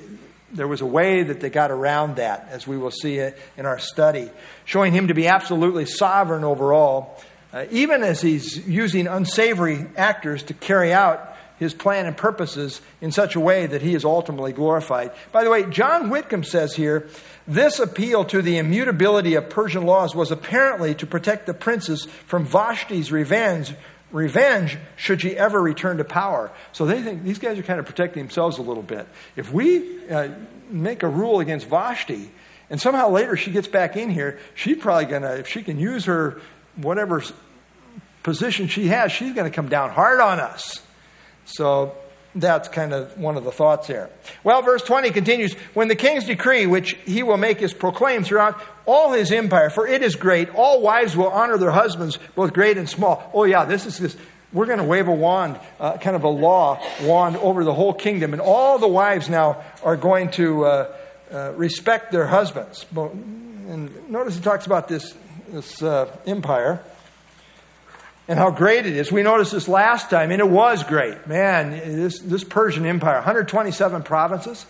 there 0.51 0.67
was 0.67 0.81
a 0.81 0.85
way 0.85 1.23
that 1.23 1.41
they 1.41 1.49
got 1.49 1.69
around 1.69 2.15
that, 2.15 2.47
as 2.49 2.65
we 2.65 2.77
will 2.77 2.91
see 2.91 3.19
in 3.19 3.65
our 3.65 3.79
study, 3.79 4.29
showing 4.63 4.93
him 4.93 5.09
to 5.09 5.13
be 5.13 5.27
absolutely 5.27 5.85
sovereign 5.85 6.43
over 6.43 6.73
all, 6.73 7.21
uh, 7.53 7.65
even 7.71 8.03
as 8.03 8.21
he's 8.21 8.65
using 8.67 9.07
unsavory 9.07 9.85
actors 9.95 10.43
to 10.43 10.53
carry 10.53 10.93
out 10.93 11.35
his 11.57 11.73
plan 11.73 12.05
and 12.05 12.17
purposes 12.17 12.81
in 12.99 13.11
such 13.11 13.35
a 13.35 13.39
way 13.39 13.65
that 13.65 13.81
he 13.81 13.95
is 13.95 14.03
ultimately 14.03 14.51
glorified. 14.51 15.11
By 15.31 15.43
the 15.43 15.49
way, 15.49 15.63
John 15.69 16.09
Whitcomb 16.09 16.43
says 16.43 16.75
here 16.75 17.07
this 17.47 17.79
appeal 17.79 18.25
to 18.25 18.41
the 18.41 18.57
immutability 18.57 19.35
of 19.35 19.49
Persian 19.49 19.85
laws 19.85 20.15
was 20.15 20.31
apparently 20.31 20.95
to 20.95 21.05
protect 21.05 21.45
the 21.45 21.53
princes 21.53 22.05
from 22.25 22.45
Vashti's 22.45 23.11
revenge. 23.11 23.73
Revenge, 24.11 24.77
should 24.95 25.21
she 25.21 25.37
ever 25.37 25.61
return 25.61 25.97
to 25.97 26.03
power. 26.03 26.51
So 26.71 26.85
they 26.85 27.01
think 27.01 27.23
these 27.23 27.39
guys 27.39 27.59
are 27.59 27.63
kind 27.63 27.79
of 27.79 27.85
protecting 27.85 28.23
themselves 28.23 28.57
a 28.57 28.61
little 28.61 28.83
bit. 28.83 29.07
If 29.35 29.51
we 29.51 30.07
uh, 30.09 30.29
make 30.69 31.03
a 31.03 31.07
rule 31.07 31.39
against 31.39 31.67
Vashti, 31.67 32.31
and 32.69 32.79
somehow 32.81 33.09
later 33.09 33.35
she 33.35 33.51
gets 33.51 33.67
back 33.67 33.95
in 33.95 34.09
here, 34.09 34.39
she's 34.55 34.77
probably 34.77 35.05
going 35.05 35.21
to, 35.23 35.37
if 35.37 35.47
she 35.47 35.63
can 35.63 35.79
use 35.79 36.05
her 36.05 36.41
whatever 36.77 37.23
position 38.23 38.67
she 38.67 38.87
has, 38.87 39.11
she's 39.11 39.33
going 39.33 39.49
to 39.49 39.55
come 39.55 39.69
down 39.69 39.91
hard 39.91 40.19
on 40.19 40.39
us. 40.39 40.81
So 41.45 41.95
that's 42.35 42.67
kind 42.67 42.93
of 42.93 43.17
one 43.17 43.37
of 43.37 43.45
the 43.45 43.51
thoughts 43.51 43.87
there. 43.87 44.09
Well, 44.43 44.61
verse 44.61 44.83
20 44.83 45.11
continues 45.11 45.53
When 45.73 45.87
the 45.87 45.95
king's 45.95 46.25
decree, 46.25 46.67
which 46.67 46.93
he 47.05 47.23
will 47.23 47.37
make, 47.37 47.61
is 47.61 47.73
proclaimed 47.73 48.25
throughout 48.25 48.61
all 48.85 49.13
his 49.13 49.31
empire, 49.31 49.69
for 49.69 49.87
it 49.87 50.03
is 50.03 50.15
great, 50.15 50.53
all 50.53 50.81
wives 50.81 51.15
will 51.15 51.29
honor 51.29 51.57
their 51.57 51.71
husbands, 51.71 52.19
both 52.35 52.53
great 52.53 52.77
and 52.77 52.89
small. 52.89 53.31
Oh, 53.33 53.45
yeah, 53.45 53.65
this 53.65 53.85
is 53.85 53.97
this. 53.97 54.17
We're 54.51 54.67
going 54.67 54.79
to 54.79 54.85
wave 54.85 55.07
a 55.07 55.13
wand, 55.13 55.59
uh, 55.79 55.97
kind 55.97 56.15
of 56.15 56.23
a 56.23 56.29
law 56.29 56.81
wand 57.01 57.37
over 57.37 57.63
the 57.63 57.73
whole 57.73 57.93
kingdom, 57.93 58.33
and 58.33 58.41
all 58.41 58.79
the 58.79 58.87
wives 58.87 59.29
now 59.29 59.63
are 59.83 59.97
going 59.97 60.31
to 60.31 60.65
uh, 60.65 60.95
uh, 61.31 61.53
respect 61.55 62.11
their 62.11 62.27
husbands. 62.27 62.85
And 62.95 64.09
notice 64.09 64.35
he 64.35 64.41
talks 64.41 64.65
about 64.65 64.87
this, 64.87 65.13
this 65.49 65.81
uh, 65.81 66.15
empire 66.25 66.81
and 68.27 68.39
how 68.39 68.49
great 68.49 68.85
it 68.85 68.95
is. 68.95 69.11
We 69.11 69.23
noticed 69.23 69.51
this 69.51 69.67
last 69.67 70.09
time, 70.09 70.31
and 70.31 70.39
it 70.39 70.49
was 70.49 70.83
great. 70.83 71.27
Man, 71.27 71.71
this, 71.71 72.19
this 72.19 72.43
Persian 72.43 72.85
Empire, 72.85 73.15
127 73.15 74.03
provinces. 74.03 74.65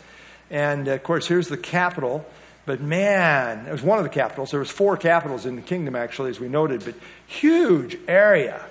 And 0.49 0.87
of 0.87 1.03
course, 1.03 1.27
here's 1.27 1.47
the 1.47 1.57
capital. 1.57 2.25
But 2.65 2.81
man, 2.81 3.67
it 3.67 3.71
was 3.71 3.83
one 3.83 3.99
of 3.99 4.03
the 4.03 4.09
capitals. 4.09 4.51
There 4.51 4.59
was 4.59 4.71
four 4.71 4.97
capitals 4.97 5.45
in 5.45 5.55
the 5.55 5.61
kingdom, 5.61 5.95
actually, 5.95 6.31
as 6.31 6.39
we 6.39 6.49
noted, 6.49 6.83
but 6.83 6.95
huge 7.27 7.97
area. 8.07 8.65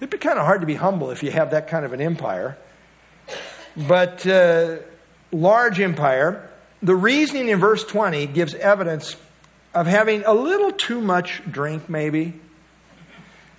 It'd 0.00 0.10
be 0.10 0.18
kind 0.18 0.38
of 0.38 0.46
hard 0.46 0.62
to 0.62 0.66
be 0.66 0.74
humble 0.74 1.10
if 1.10 1.22
you 1.22 1.30
have 1.30 1.52
that 1.52 1.68
kind 1.68 1.84
of 1.84 1.92
an 1.92 2.00
empire. 2.00 2.58
But 3.76 4.26
uh, 4.26 4.78
large 5.30 5.80
empire. 5.80 6.50
The 6.82 6.96
reasoning 6.96 7.48
in 7.48 7.60
verse 7.60 7.84
20 7.84 8.26
gives 8.28 8.54
evidence 8.54 9.14
of 9.74 9.86
having 9.86 10.24
a 10.24 10.32
little 10.32 10.72
too 10.72 11.00
much 11.00 11.42
drink, 11.50 11.88
maybe 11.88 12.40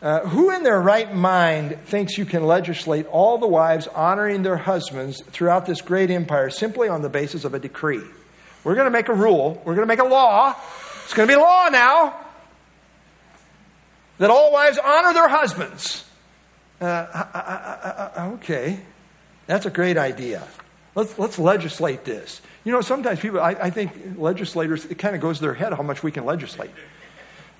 uh, 0.02 0.22
who 0.22 0.50
in 0.50 0.64
their 0.64 0.82
right 0.82 1.14
mind 1.14 1.78
thinks 1.86 2.18
you 2.18 2.26
can 2.26 2.44
legislate 2.44 3.06
all 3.08 3.38
the 3.38 3.48
wives 3.48 3.88
honoring 3.88 4.42
their 4.42 4.58
husbands 4.58 5.22
throughout 5.28 5.66
this 5.66 5.82
great 5.82 6.10
empire 6.10 6.50
simply 6.50 6.90
on 6.90 7.02
the 7.02 7.10
basis 7.10 7.46
of 7.46 7.54
a 7.54 7.60
decree? 7.60 8.02
We're 8.64 8.76
going 8.76 8.86
to 8.86 8.92
make 8.92 9.10
a 9.10 9.14
rule. 9.14 9.62
We're 9.66 9.76
going 9.76 9.88
to 9.88 9.92
make 9.92 10.00
a 10.00 10.08
law. 10.10 10.56
It's 11.04 11.14
going 11.14 11.28
to 11.28 11.36
be 11.36 11.40
law 11.40 11.70
now 11.70 12.20
that 14.18 14.30
all 14.30 14.52
wives 14.52 14.78
honor 14.84 15.14
their 15.14 15.28
husbands. 15.28 16.06
Uh, 16.80 16.86
I, 16.86 17.40
I, 17.40 18.22
I, 18.22 18.28
okay, 18.34 18.80
that's 19.48 19.66
a 19.66 19.72
great 19.72 19.98
idea. 19.98 20.48
Let's, 20.96 21.18
let's 21.18 21.40
legislate 21.40 22.06
this. 22.06 22.42
You 22.64 22.72
know, 22.72 22.82
sometimes 22.82 23.20
people, 23.20 23.40
I, 23.40 23.70
think 23.70 23.92
legislators, 24.18 24.86
it 24.86 25.00
kind 25.00 25.16
of 25.16 25.22
goes 25.22 25.38
to 25.38 25.42
their 25.42 25.54
head 25.54 25.74
how 25.74 25.84
much 25.84 26.04
we 26.04 26.12
can 26.12 26.26
legislate. 26.26 26.72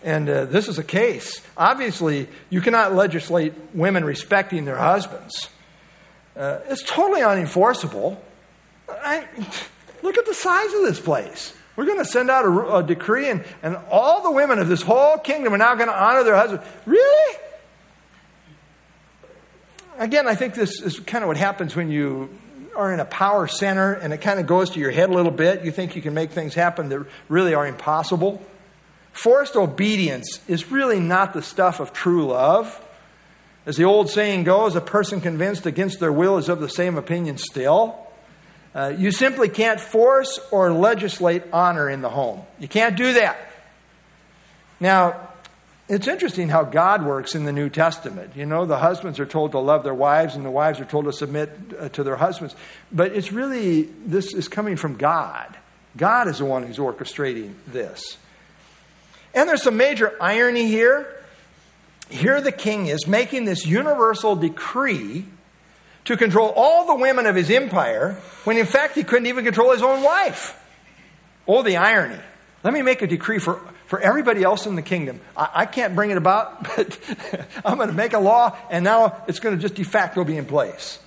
And 0.03 0.29
uh, 0.29 0.45
this 0.45 0.67
is 0.67 0.79
a 0.79 0.83
case. 0.83 1.41
Obviously, 1.55 2.27
you 2.49 2.61
cannot 2.61 2.93
legislate 2.93 3.53
women 3.73 4.03
respecting 4.03 4.65
their 4.65 4.77
husbands. 4.77 5.49
Uh, 6.35 6.59
it's 6.69 6.83
totally 6.83 7.21
unenforceable. 7.21 8.17
I, 8.89 9.27
look 10.01 10.17
at 10.17 10.25
the 10.25 10.33
size 10.33 10.73
of 10.73 10.81
this 10.81 10.99
place. 10.99 11.53
We're 11.75 11.85
going 11.85 11.99
to 11.99 12.05
send 12.05 12.29
out 12.29 12.45
a, 12.45 12.75
a, 12.77 12.83
decree, 12.83 13.29
and, 13.29 13.43
and 13.63 13.77
all 13.89 14.23
the 14.23 14.31
women 14.31 14.59
of 14.59 14.67
this 14.67 14.81
whole 14.81 15.17
kingdom 15.17 15.53
are 15.53 15.57
now 15.57 15.75
going 15.75 15.87
to 15.87 15.95
honor 15.95 16.23
their 16.23 16.35
husband. 16.35 16.61
Really? 16.85 17.37
Again, 19.97 20.27
I 20.27 20.35
think 20.35 20.53
this 20.55 20.81
is 20.81 20.99
kind 20.99 21.23
of 21.23 21.27
what 21.27 21.37
happens 21.37 21.75
when 21.75 21.91
you 21.91 22.29
are 22.75 22.93
in 22.93 22.99
a 22.99 23.05
power 23.05 23.47
center 23.47 23.93
and 23.93 24.13
it 24.13 24.19
kind 24.19 24.39
of 24.39 24.47
goes 24.47 24.71
to 24.71 24.79
your 24.79 24.91
head 24.91 25.09
a 25.09 25.13
little 25.13 25.31
bit. 25.31 25.63
You 25.63 25.71
think 25.71 25.95
you 25.95 26.01
can 26.01 26.13
make 26.13 26.31
things 26.31 26.53
happen 26.53 26.89
that 26.89 27.05
really 27.29 27.53
are 27.53 27.67
impossible. 27.67 28.41
Forced 29.12 29.56
obedience 29.56 30.39
is 30.47 30.71
really 30.71 31.00
not 31.00 31.34
the 31.34 31.41
stuff 31.41 31.80
of 31.80 31.93
true 31.93 32.28
love. 32.28 32.80
As 33.65 33.78
the 33.78 33.84
old 33.84 34.10
saying 34.10 34.43
goes, 34.43 34.76
a 34.76 34.82
person 34.82 35.21
convinced 35.21 35.65
against 35.65 36.00
their 36.00 36.12
will 36.12 36.38
is 36.38 36.50
of 36.50 36.60
the 36.60 36.69
same 36.69 36.97
opinion 36.97 37.38
still. 37.38 38.08
Uh, 38.74 38.93
you 38.97 39.12
simply 39.12 39.50
can't 39.50 39.80
force 39.80 40.39
or 40.50 40.71
legislate 40.71 41.43
honor 41.52 41.89
in 41.89 42.02
the 42.02 42.10
home. 42.10 42.41
You 42.58 42.67
can't 42.67 42.95
do 42.95 43.13
that. 43.13 43.38
Now, 44.80 45.28
it's 45.89 46.08
interesting 46.08 46.47
how 46.47 46.63
God 46.63 47.06
works 47.06 47.36
in 47.36 47.43
the 47.43 47.52
New 47.52 47.69
Testament. 47.69 48.32
You 48.38 48.45
know, 48.45 48.65
the 48.65 48.78
husbands 48.78 49.19
are 49.19 49.26
told 49.26 49.52
to 49.52 49.60
love 49.60 49.84
their 49.84 49.93
wives, 49.93 50.38
and 50.38 50.45
the 50.45 50.50
wives 50.50 50.80
are 50.80 50.86
told 50.86 51.04
to 51.06 51.12
submit 51.12 51.52
uh, 51.78 51.89
to 51.89 52.04
their 52.04 52.15
husbands. 52.15 52.56
But 52.93 53.12
it's 53.12 53.34
really, 53.34 53.84
this 54.06 54.34
is 54.34 54.47
coming 54.47 54.78
from 54.78 54.95
God. 54.95 55.58
God 55.97 56.30
is 56.30 56.38
the 56.38 56.45
one 56.45 56.65
who's 56.65 56.78
orchestrating 56.78 57.56
this. 57.67 58.17
And 59.33 59.47
there's 59.47 59.63
some 59.63 59.77
major 59.77 60.13
irony 60.21 60.67
here. 60.67 61.07
Here 62.09 62.41
the 62.41 62.51
king 62.51 62.87
is 62.87 63.07
making 63.07 63.45
this 63.45 63.65
universal 63.65 64.35
decree 64.35 65.25
to 66.05 66.17
control 66.17 66.51
all 66.55 66.87
the 66.87 66.95
women 66.95 67.25
of 67.25 67.35
his 67.35 67.49
empire 67.49 68.17
when 68.43 68.57
in 68.57 68.65
fact 68.65 68.95
he 68.95 69.03
couldn't 69.03 69.27
even 69.27 69.45
control 69.45 69.71
his 69.71 69.81
own 69.81 70.03
wife. 70.03 70.57
Oh, 71.47 71.63
the 71.63 71.77
irony. 71.77 72.19
Let 72.63 72.73
me 72.73 72.81
make 72.81 73.01
a 73.01 73.07
decree 73.07 73.39
for, 73.39 73.61
for 73.87 73.99
everybody 73.99 74.43
else 74.43 74.65
in 74.65 74.75
the 74.75 74.81
kingdom. 74.81 75.19
I, 75.35 75.49
I 75.53 75.65
can't 75.65 75.95
bring 75.95 76.11
it 76.11 76.17
about, 76.17 76.63
but 76.75 76.99
I'm 77.65 77.77
going 77.77 77.89
to 77.89 77.95
make 77.95 78.13
a 78.13 78.19
law, 78.19 78.55
and 78.69 78.83
now 78.83 79.23
it's 79.27 79.39
going 79.39 79.55
to 79.55 79.61
just 79.61 79.75
de 79.75 79.83
facto 79.83 80.23
be 80.23 80.37
in 80.37 80.45
place. 80.45 80.99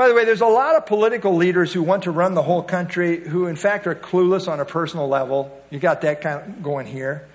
By 0.00 0.08
the 0.08 0.14
way, 0.14 0.24
there's 0.24 0.40
a 0.40 0.46
lot 0.46 0.76
of 0.76 0.86
political 0.86 1.36
leaders 1.36 1.74
who 1.74 1.82
want 1.82 2.04
to 2.04 2.10
run 2.10 2.32
the 2.32 2.40
whole 2.40 2.62
country 2.62 3.20
who, 3.20 3.48
in 3.48 3.56
fact, 3.56 3.86
are 3.86 3.94
clueless 3.94 4.50
on 4.50 4.58
a 4.58 4.64
personal 4.64 5.08
level. 5.08 5.54
You 5.68 5.78
got 5.78 6.00
that 6.00 6.22
kind 6.22 6.40
of 6.40 6.62
going 6.62 6.86
here. 6.86 7.28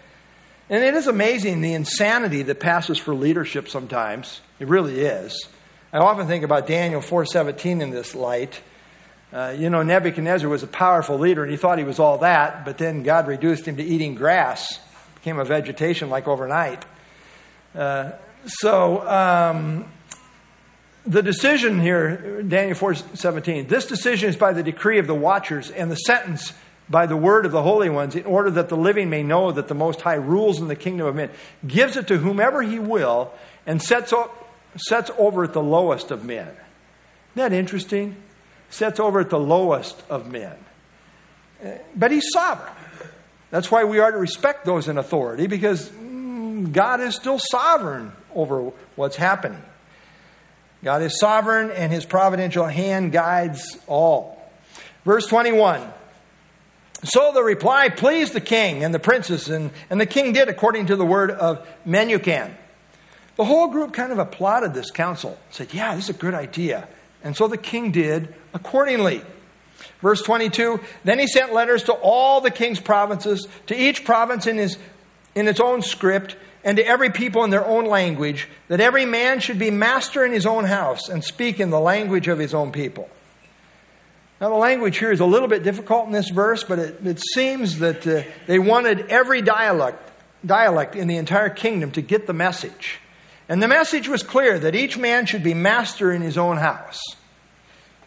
And 0.67 0.83
it 0.83 0.95
is 0.95 1.05
amazing 1.05 1.61
the 1.61 1.75
insanity 1.75 2.41
that 2.41 2.59
passes 2.59 2.97
for 2.97 3.13
leadership 3.13 3.69
sometimes. 3.69 4.41
It 4.57 4.67
really 4.67 5.01
is. 5.01 5.47
I 5.93 5.99
often 5.99 6.25
think 6.25 6.43
about 6.43 6.65
Daniel 6.65 7.01
4:17 7.01 7.81
in 7.81 7.91
this 7.91 8.15
light. 8.15 8.59
Uh, 9.31 9.53
you 9.55 9.69
know, 9.69 9.83
Nebuchadnezzar 9.83 10.49
was 10.49 10.63
a 10.63 10.67
powerful 10.67 11.19
leader, 11.19 11.43
and 11.43 11.51
he 11.51 11.57
thought 11.57 11.77
he 11.77 11.83
was 11.83 11.99
all 11.99 12.17
that, 12.17 12.65
but 12.65 12.79
then 12.79 13.03
God 13.03 13.27
reduced 13.27 13.67
him 13.67 13.77
to 13.77 13.83
eating 13.83 14.15
grass, 14.15 14.79
became 15.13 15.37
a 15.37 15.45
vegetation 15.45 16.09
like 16.09 16.27
overnight. 16.27 16.83
Uh, 17.75 18.13
so 18.47 19.07
um, 19.07 19.85
the 21.05 21.21
decision 21.21 21.79
here, 21.79 22.41
Daniel 22.41 22.75
4:17, 22.75 23.67
this 23.67 23.85
decision 23.85 24.29
is 24.29 24.35
by 24.35 24.53
the 24.53 24.63
decree 24.63 24.99
of 24.99 25.07
the 25.07 25.15
watchers, 25.15 25.69
and 25.71 25.91
the 25.91 25.95
sentence 25.95 26.53
by 26.89 27.05
the 27.05 27.17
word 27.17 27.45
of 27.45 27.51
the 27.51 27.63
holy 27.63 27.89
ones, 27.89 28.15
in 28.15 28.25
order 28.25 28.51
that 28.51 28.69
the 28.69 28.77
living 28.77 29.09
may 29.09 29.23
know 29.23 29.51
that 29.51 29.67
the 29.67 29.75
Most 29.75 30.01
High 30.01 30.15
rules 30.15 30.59
in 30.59 30.67
the 30.67 30.75
kingdom 30.75 31.07
of 31.07 31.15
men, 31.15 31.29
gives 31.65 31.97
it 31.97 32.07
to 32.07 32.17
whomever 32.17 32.61
he 32.61 32.79
will, 32.79 33.31
and 33.65 33.81
sets, 33.81 34.13
up, 34.13 34.49
sets 34.77 35.09
over 35.17 35.43
at 35.43 35.53
the 35.53 35.63
lowest 35.63 36.11
of 36.11 36.23
men. 36.23 36.47
Isn't 36.47 36.57
that 37.35 37.53
interesting? 37.53 38.15
Sets 38.69 38.99
over 38.99 39.19
at 39.19 39.29
the 39.29 39.39
lowest 39.39 40.03
of 40.09 40.31
men. 40.31 40.55
But 41.95 42.11
he's 42.11 42.25
sovereign. 42.33 42.73
That's 43.49 43.71
why 43.71 43.83
we 43.83 43.99
are 43.99 44.11
to 44.11 44.17
respect 44.17 44.65
those 44.65 44.87
in 44.87 44.97
authority, 44.97 45.47
because 45.47 45.89
mm, 45.89 46.71
God 46.71 46.99
is 46.99 47.15
still 47.15 47.39
sovereign 47.39 48.11
over 48.33 48.71
what's 48.95 49.15
happening. 49.15 49.61
God 50.85 51.01
is 51.01 51.19
sovereign, 51.19 51.71
and 51.71 51.91
his 51.91 52.05
providential 52.05 52.67
hand 52.67 53.11
guides 53.11 53.75
all. 53.87 54.39
Verse 55.03 55.25
21. 55.25 55.81
So 57.03 57.31
the 57.33 57.41
reply 57.41 57.89
pleased 57.89 58.33
the 58.33 58.39
king 58.39 58.83
and 58.83 58.93
the 58.93 58.99
princes, 58.99 59.49
and, 59.49 59.71
and 59.89 59.99
the 59.99 60.05
king 60.05 60.31
did 60.31 60.47
according 60.47 60.85
to 60.85 60.95
the 60.95 61.03
word 61.03 61.31
of 61.31 61.67
Memucan. 61.87 62.53
The 63.35 63.45
whole 63.45 63.69
group 63.69 63.93
kind 63.93 64.11
of 64.11 64.19
applauded 64.19 64.75
this 64.75 64.91
counsel, 64.91 65.39
said, 65.49 65.73
Yeah, 65.73 65.95
this 65.95 66.03
is 66.03 66.15
a 66.15 66.19
good 66.19 66.35
idea. 66.35 66.87
And 67.23 67.35
so 67.35 67.47
the 67.47 67.57
king 67.57 67.91
did 67.91 68.35
accordingly. 68.53 69.23
Verse 70.03 70.21
22 70.21 70.79
Then 71.03 71.17
he 71.17 71.25
sent 71.25 71.51
letters 71.51 71.81
to 71.85 71.93
all 71.93 72.41
the 72.41 72.51
king's 72.51 72.79
provinces, 72.79 73.47
to 73.65 73.75
each 73.75 74.05
province 74.05 74.45
in, 74.45 74.57
his, 74.57 74.77
in 75.33 75.47
its 75.47 75.59
own 75.59 75.81
script, 75.81 76.35
and 76.65 76.77
to 76.77 76.85
every 76.85 77.11
people 77.11 77.43
in 77.43 77.51
their 77.51 77.65
own 77.65 77.85
language, 77.85 78.49
that 78.67 78.81
every 78.81 79.05
man 79.05 79.39
should 79.39 79.59
be 79.59 79.69
master 79.69 80.25
in 80.25 80.33
his 80.33 80.47
own 80.47 80.65
house 80.65 81.07
and 81.07 81.23
speak 81.23 81.59
in 81.59 81.69
the 81.69 81.79
language 81.79 82.27
of 82.27 82.39
his 82.39 82.55
own 82.55 82.71
people. 82.71 83.07
Now, 84.41 84.49
the 84.49 84.55
language 84.55 84.97
here 84.97 85.11
is 85.11 85.19
a 85.21 85.25
little 85.25 85.47
bit 85.47 85.63
difficult 85.63 86.07
in 86.07 86.11
this 86.11 86.29
verse, 86.29 86.63
but 86.63 86.79
it, 86.79 87.05
it 87.05 87.21
seems 87.33 87.79
that 87.79 88.05
uh, 88.05 88.23
they 88.47 88.59
wanted 88.59 89.07
every 89.11 89.43
dialect, 89.43 90.11
dialect 90.45 90.95
in 90.95 91.07
the 91.07 91.17
entire 91.17 91.49
kingdom 91.49 91.91
to 91.91 92.01
get 92.01 92.27
the 92.27 92.33
message. 92.33 92.99
And 93.47 93.61
the 93.61 93.67
message 93.67 94.09
was 94.09 94.23
clear 94.23 94.57
that 94.57 94.73
each 94.75 94.97
man 94.97 95.27
should 95.27 95.43
be 95.43 95.53
master 95.53 96.11
in 96.11 96.23
his 96.23 96.37
own 96.37 96.57
house. 96.57 96.99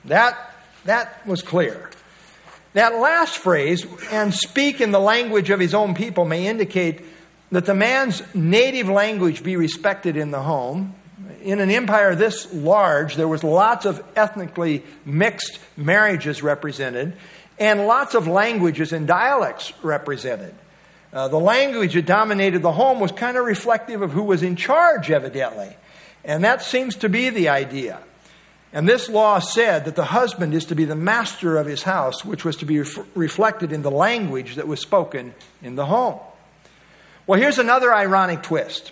That, 0.05 0.37
that 0.85 1.25
was 1.27 1.43
clear. 1.43 1.91
That 2.73 2.97
last 2.97 3.39
phrase, 3.39 3.87
and 4.11 4.35
speak 4.35 4.81
in 4.81 4.91
the 4.91 5.01
language 5.01 5.49
of 5.51 5.61
his 5.61 5.75
own 5.75 5.95
people, 5.95 6.25
may 6.25 6.47
indicate 6.47 7.03
that 7.51 7.67
the 7.67 7.75
man's 7.75 8.23
native 8.35 8.89
language 8.89 9.43
be 9.43 9.57
respected 9.57 10.17
in 10.17 10.31
the 10.31 10.43
home, 10.43 10.95
in 11.43 11.61
an 11.61 11.71
empire 11.71 12.15
this 12.15 12.53
large, 12.53 13.17
there 13.17 13.29
was 13.29 13.43
lots 13.43 13.87
of 13.87 14.03
ethnically 14.17 14.83
mixed 15.05 15.59
marriages 15.77 16.43
represented 16.43 17.15
and 17.59 17.87
lots 17.87 18.15
of 18.15 18.27
languages 18.27 18.93
and 18.93 19.07
dialects 19.07 19.73
represented. 19.83 20.55
Uh, 21.13 21.29
the 21.29 21.39
language 21.39 21.95
that 21.95 22.07
dominated 22.07 22.63
the 22.63 22.73
home 22.73 23.01
was 23.01 23.11
kind 23.13 23.37
of 23.37 23.45
reflective 23.45 24.03
of 24.03 24.13
who 24.13 24.23
was 24.23 24.43
in 24.43 24.57
charge, 24.57 25.11
evidently. 25.11 25.75
And 26.25 26.45
that 26.45 26.63
seems 26.63 26.97
to 26.97 27.09
be 27.09 27.31
the 27.31 27.49
idea. 27.49 27.99
And 28.73 28.87
this 28.87 29.09
law 29.09 29.39
said 29.39 29.87
that 29.87 29.97
the 29.97 30.05
husband 30.05 30.53
is 30.53 30.67
to 30.67 30.75
be 30.75 30.85
the 30.85 30.95
master 30.95 31.57
of 31.57 31.67
his 31.67 31.83
house, 31.83 32.25
which 32.25 32.45
was 32.45 32.57
to 32.57 32.67
be 32.67 32.81
ref- 32.81 32.99
reflected 33.15 33.73
in 33.73 33.81
the 33.83 33.91
language 33.91 34.57
that 34.57 34.69
was 34.69 34.81
spoken 34.81 35.35
in 35.63 35.75
the 35.75 35.87
home. 35.87 36.21
Well, 37.29 37.39
here's 37.39 37.59
another 37.59 37.95
ironic 37.95 38.43
twist. 38.43 38.91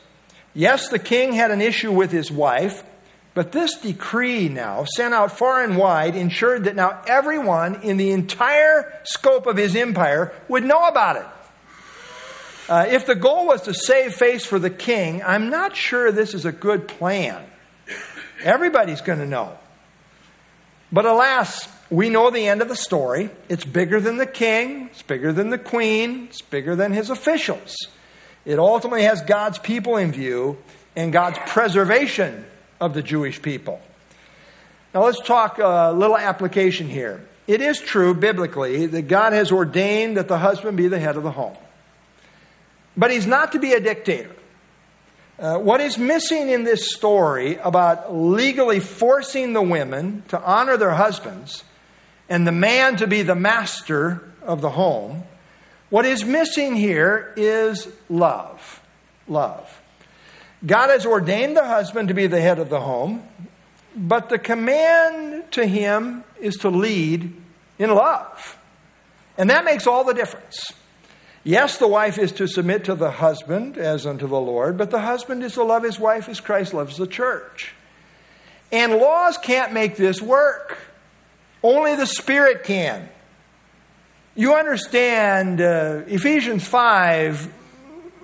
Yes, 0.52 0.90
the 0.90 0.98
king 0.98 1.32
had 1.32 1.50
an 1.50 1.62
issue 1.62 1.90
with 1.90 2.12
his 2.12 2.30
wife, 2.30 2.84
but 3.32 3.50
this 3.50 3.78
decree 3.78 4.50
now, 4.50 4.84
sent 4.84 5.14
out 5.14 5.38
far 5.38 5.64
and 5.64 5.78
wide, 5.78 6.14
ensured 6.14 6.64
that 6.64 6.76
now 6.76 7.00
everyone 7.06 7.76
in 7.76 7.96
the 7.96 8.10
entire 8.10 8.92
scope 9.04 9.46
of 9.46 9.56
his 9.56 9.74
empire 9.74 10.34
would 10.48 10.64
know 10.64 10.86
about 10.86 11.16
it. 11.16 11.26
Uh, 12.68 12.86
if 12.90 13.06
the 13.06 13.14
goal 13.14 13.46
was 13.46 13.62
to 13.62 13.72
save 13.72 14.14
face 14.14 14.44
for 14.44 14.58
the 14.58 14.68
king, 14.68 15.22
I'm 15.22 15.48
not 15.48 15.74
sure 15.74 16.12
this 16.12 16.34
is 16.34 16.44
a 16.44 16.52
good 16.52 16.88
plan. 16.88 17.42
Everybody's 18.44 19.00
going 19.00 19.20
to 19.20 19.26
know. 19.26 19.56
But 20.92 21.06
alas, 21.06 21.66
we 21.88 22.10
know 22.10 22.30
the 22.30 22.48
end 22.48 22.60
of 22.60 22.68
the 22.68 22.76
story. 22.76 23.30
It's 23.48 23.64
bigger 23.64 23.98
than 23.98 24.18
the 24.18 24.26
king, 24.26 24.90
it's 24.92 25.00
bigger 25.00 25.32
than 25.32 25.48
the 25.48 25.56
queen, 25.56 26.26
it's 26.28 26.42
bigger 26.42 26.76
than 26.76 26.92
his 26.92 27.08
officials. 27.08 27.74
It 28.46 28.60
ultimately 28.60 29.02
has 29.02 29.20
God's 29.22 29.58
people 29.58 29.96
in 29.96 30.12
view 30.12 30.56
and 30.94 31.12
God's 31.12 31.38
preservation 31.46 32.46
of 32.80 32.94
the 32.94 33.02
Jewish 33.02 33.42
people. 33.42 33.80
Now 34.94 35.04
let's 35.04 35.20
talk 35.20 35.58
a 35.58 35.92
little 35.92 36.16
application 36.16 36.88
here. 36.88 37.26
It 37.46 37.60
is 37.60 37.80
true 37.80 38.14
biblically 38.14 38.86
that 38.86 39.02
God 39.02 39.32
has 39.32 39.52
ordained 39.52 40.16
that 40.16 40.28
the 40.28 40.38
husband 40.38 40.76
be 40.76 40.88
the 40.88 40.98
head 40.98 41.16
of 41.16 41.24
the 41.24 41.30
home. 41.30 41.56
But 42.96 43.10
he's 43.10 43.26
not 43.26 43.52
to 43.52 43.58
be 43.58 43.72
a 43.72 43.80
dictator. 43.80 44.34
Uh, 45.38 45.58
what 45.58 45.82
is 45.82 45.98
missing 45.98 46.48
in 46.48 46.64
this 46.64 46.94
story 46.94 47.56
about 47.56 48.14
legally 48.14 48.80
forcing 48.80 49.52
the 49.52 49.60
women 49.60 50.22
to 50.28 50.40
honor 50.40 50.78
their 50.78 50.94
husbands 50.94 51.62
and 52.28 52.46
the 52.46 52.52
man 52.52 52.96
to 52.96 53.06
be 53.06 53.22
the 53.22 53.34
master 53.34 54.22
of 54.40 54.60
the 54.62 54.70
home 54.70 55.24
what 55.90 56.04
is 56.04 56.24
missing 56.24 56.76
here 56.76 57.32
is 57.36 57.88
love. 58.08 58.80
Love. 59.28 59.80
God 60.64 60.90
has 60.90 61.06
ordained 61.06 61.56
the 61.56 61.64
husband 61.64 62.08
to 62.08 62.14
be 62.14 62.26
the 62.26 62.40
head 62.40 62.58
of 62.58 62.70
the 62.70 62.80
home, 62.80 63.22
but 63.94 64.28
the 64.28 64.38
command 64.38 65.50
to 65.52 65.66
him 65.66 66.24
is 66.40 66.56
to 66.58 66.70
lead 66.70 67.34
in 67.78 67.94
love. 67.94 68.58
And 69.38 69.50
that 69.50 69.64
makes 69.64 69.86
all 69.86 70.04
the 70.04 70.14
difference. 70.14 70.72
Yes, 71.44 71.78
the 71.78 71.86
wife 71.86 72.18
is 72.18 72.32
to 72.32 72.48
submit 72.48 72.84
to 72.84 72.96
the 72.96 73.10
husband 73.10 73.78
as 73.78 74.06
unto 74.06 74.26
the 74.26 74.40
Lord, 74.40 74.76
but 74.76 74.90
the 74.90 75.00
husband 75.00 75.44
is 75.44 75.52
to 75.54 75.62
love 75.62 75.84
his 75.84 76.00
wife 76.00 76.28
as 76.28 76.40
Christ 76.40 76.74
loves 76.74 76.96
the 76.96 77.06
church. 77.06 77.72
And 78.72 78.94
laws 78.94 79.38
can't 79.38 79.72
make 79.72 79.96
this 79.96 80.20
work. 80.20 80.78
Only 81.62 81.94
the 81.94 82.06
Spirit 82.06 82.64
can. 82.64 83.08
You 84.36 84.54
understand 84.54 85.62
uh, 85.62 86.02
Ephesians 86.06 86.66
5 86.66 87.54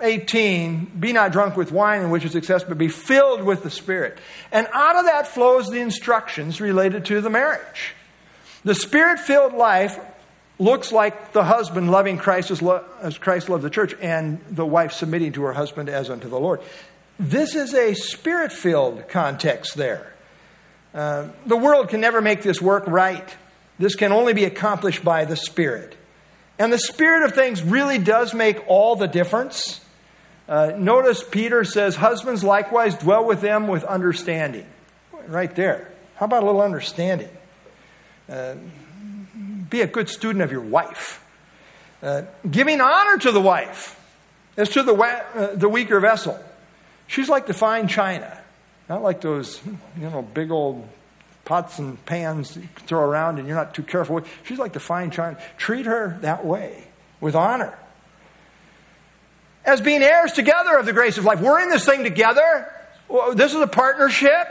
18, 0.01 0.91
be 0.99 1.13
not 1.13 1.31
drunk 1.31 1.55
with 1.55 1.71
wine 1.71 2.01
in 2.01 2.09
which 2.09 2.25
is 2.25 2.35
excess, 2.35 2.63
but 2.63 2.77
be 2.77 2.89
filled 2.89 3.41
with 3.41 3.63
the 3.63 3.69
Spirit. 3.69 4.19
And 4.51 4.67
out 4.73 4.97
of 4.97 5.05
that 5.05 5.27
flows 5.27 5.69
the 5.69 5.79
instructions 5.79 6.59
related 6.59 7.05
to 7.05 7.21
the 7.21 7.29
marriage. 7.29 7.95
The 8.63 8.75
Spirit 8.75 9.19
filled 9.19 9.53
life 9.53 9.97
looks 10.59 10.91
like 10.91 11.31
the 11.31 11.43
husband 11.43 11.89
loving 11.89 12.17
Christ 12.17 12.51
as, 12.51 12.61
lo- 12.61 12.83
as 13.01 13.17
Christ 13.17 13.49
loved 13.49 13.63
the 13.63 13.69
church, 13.69 13.95
and 14.01 14.43
the 14.51 14.65
wife 14.65 14.91
submitting 14.91 15.31
to 15.33 15.43
her 15.43 15.53
husband 15.53 15.89
as 15.89 16.09
unto 16.09 16.27
the 16.27 16.39
Lord. 16.39 16.61
This 17.17 17.55
is 17.55 17.73
a 17.73 17.93
spirit 17.93 18.51
filled 18.51 19.07
context 19.07 19.75
there. 19.75 20.13
Uh, 20.93 21.29
the 21.45 21.57
world 21.57 21.89
can 21.89 22.01
never 22.01 22.21
make 22.21 22.43
this 22.43 22.61
work 22.61 22.83
right. 22.87 23.27
This 23.79 23.95
can 23.95 24.11
only 24.11 24.33
be 24.33 24.45
accomplished 24.45 25.03
by 25.03 25.25
the 25.25 25.35
Spirit. 25.35 25.97
And 26.63 26.71
the 26.71 26.79
Spirit 26.79 27.23
of 27.23 27.35
things 27.35 27.61
really 27.61 27.97
does 27.97 28.33
make 28.33 28.69
all 28.69 28.95
the 28.95 29.05
difference. 29.05 29.81
Uh, 30.47 30.71
notice 30.77 31.21
Peter 31.21 31.65
says, 31.65 31.97
Husbands 31.97 32.41
likewise 32.41 32.95
dwell 32.95 33.25
with 33.25 33.41
them 33.41 33.67
with 33.67 33.83
understanding. 33.83 34.65
Right 35.27 35.53
there. 35.53 35.91
How 36.15 36.25
about 36.25 36.43
a 36.43 36.45
little 36.45 36.61
understanding? 36.61 37.27
Uh, 38.29 38.55
be 39.69 39.81
a 39.81 39.87
good 39.87 40.07
student 40.07 40.41
of 40.41 40.53
your 40.53 40.61
wife. 40.61 41.21
Uh, 42.01 42.21
giving 42.49 42.79
honor 42.79 43.17
to 43.17 43.33
the 43.33 43.41
wife 43.41 43.99
as 44.55 44.69
to 44.69 44.83
the, 44.83 44.93
uh, 44.93 45.55
the 45.55 45.67
weaker 45.67 45.99
vessel. 45.99 46.41
She's 47.07 47.27
like 47.27 47.45
the 47.45 47.53
fine 47.53 47.89
china, 47.89 48.41
not 48.87 49.03
like 49.03 49.19
those, 49.19 49.59
you 49.99 50.09
know, 50.09 50.21
big 50.21 50.49
old 50.49 50.87
pots 51.45 51.79
and 51.79 52.03
pans 52.05 52.57
throw 52.85 53.01
around 53.01 53.39
and 53.39 53.47
you're 53.47 53.57
not 53.57 53.73
too 53.73 53.83
careful 53.83 54.15
with. 54.15 54.27
She's 54.43 54.59
like 54.59 54.73
the 54.73 54.79
fine 54.79 55.11
china. 55.11 55.37
Treat 55.57 55.85
her 55.85 56.17
that 56.21 56.45
way, 56.45 56.83
with 57.19 57.35
honor. 57.35 57.77
As 59.65 59.81
being 59.81 60.01
heirs 60.01 60.33
together 60.33 60.77
of 60.77 60.85
the 60.85 60.93
grace 60.93 61.17
of 61.17 61.25
life. 61.25 61.39
We're 61.39 61.61
in 61.61 61.69
this 61.69 61.85
thing 61.85 62.03
together. 62.03 62.69
This 63.33 63.53
is 63.53 63.61
a 63.61 63.67
partnership. 63.67 64.47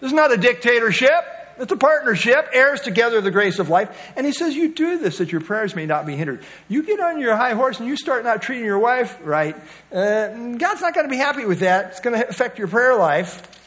This 0.00 0.08
is 0.08 0.12
not 0.12 0.32
a 0.32 0.36
dictatorship. 0.36 1.24
It's 1.60 1.70
a 1.70 1.76
partnership, 1.76 2.48
heirs 2.54 2.80
together 2.80 3.18
of 3.18 3.24
the 3.24 3.30
grace 3.30 3.58
of 3.58 3.68
life. 3.68 4.12
And 4.16 4.24
he 4.24 4.32
says, 4.32 4.56
You 4.56 4.72
do 4.72 4.96
this 4.96 5.18
that 5.18 5.30
your 5.30 5.42
prayers 5.42 5.76
may 5.76 5.84
not 5.84 6.06
be 6.06 6.16
hindered. 6.16 6.42
You 6.68 6.82
get 6.82 7.00
on 7.00 7.20
your 7.20 7.36
high 7.36 7.52
horse 7.52 7.78
and 7.78 7.86
you 7.86 7.98
start 7.98 8.24
not 8.24 8.40
treating 8.40 8.64
your 8.64 8.78
wife 8.78 9.18
right. 9.22 9.54
Uh, 9.92 10.54
God's 10.56 10.80
not 10.80 10.94
going 10.94 11.06
to 11.06 11.10
be 11.10 11.18
happy 11.18 11.44
with 11.44 11.60
that. 11.60 11.90
It's 11.90 12.00
going 12.00 12.18
to 12.18 12.26
affect 12.26 12.58
your 12.58 12.66
prayer 12.68 12.96
life. 12.96 13.59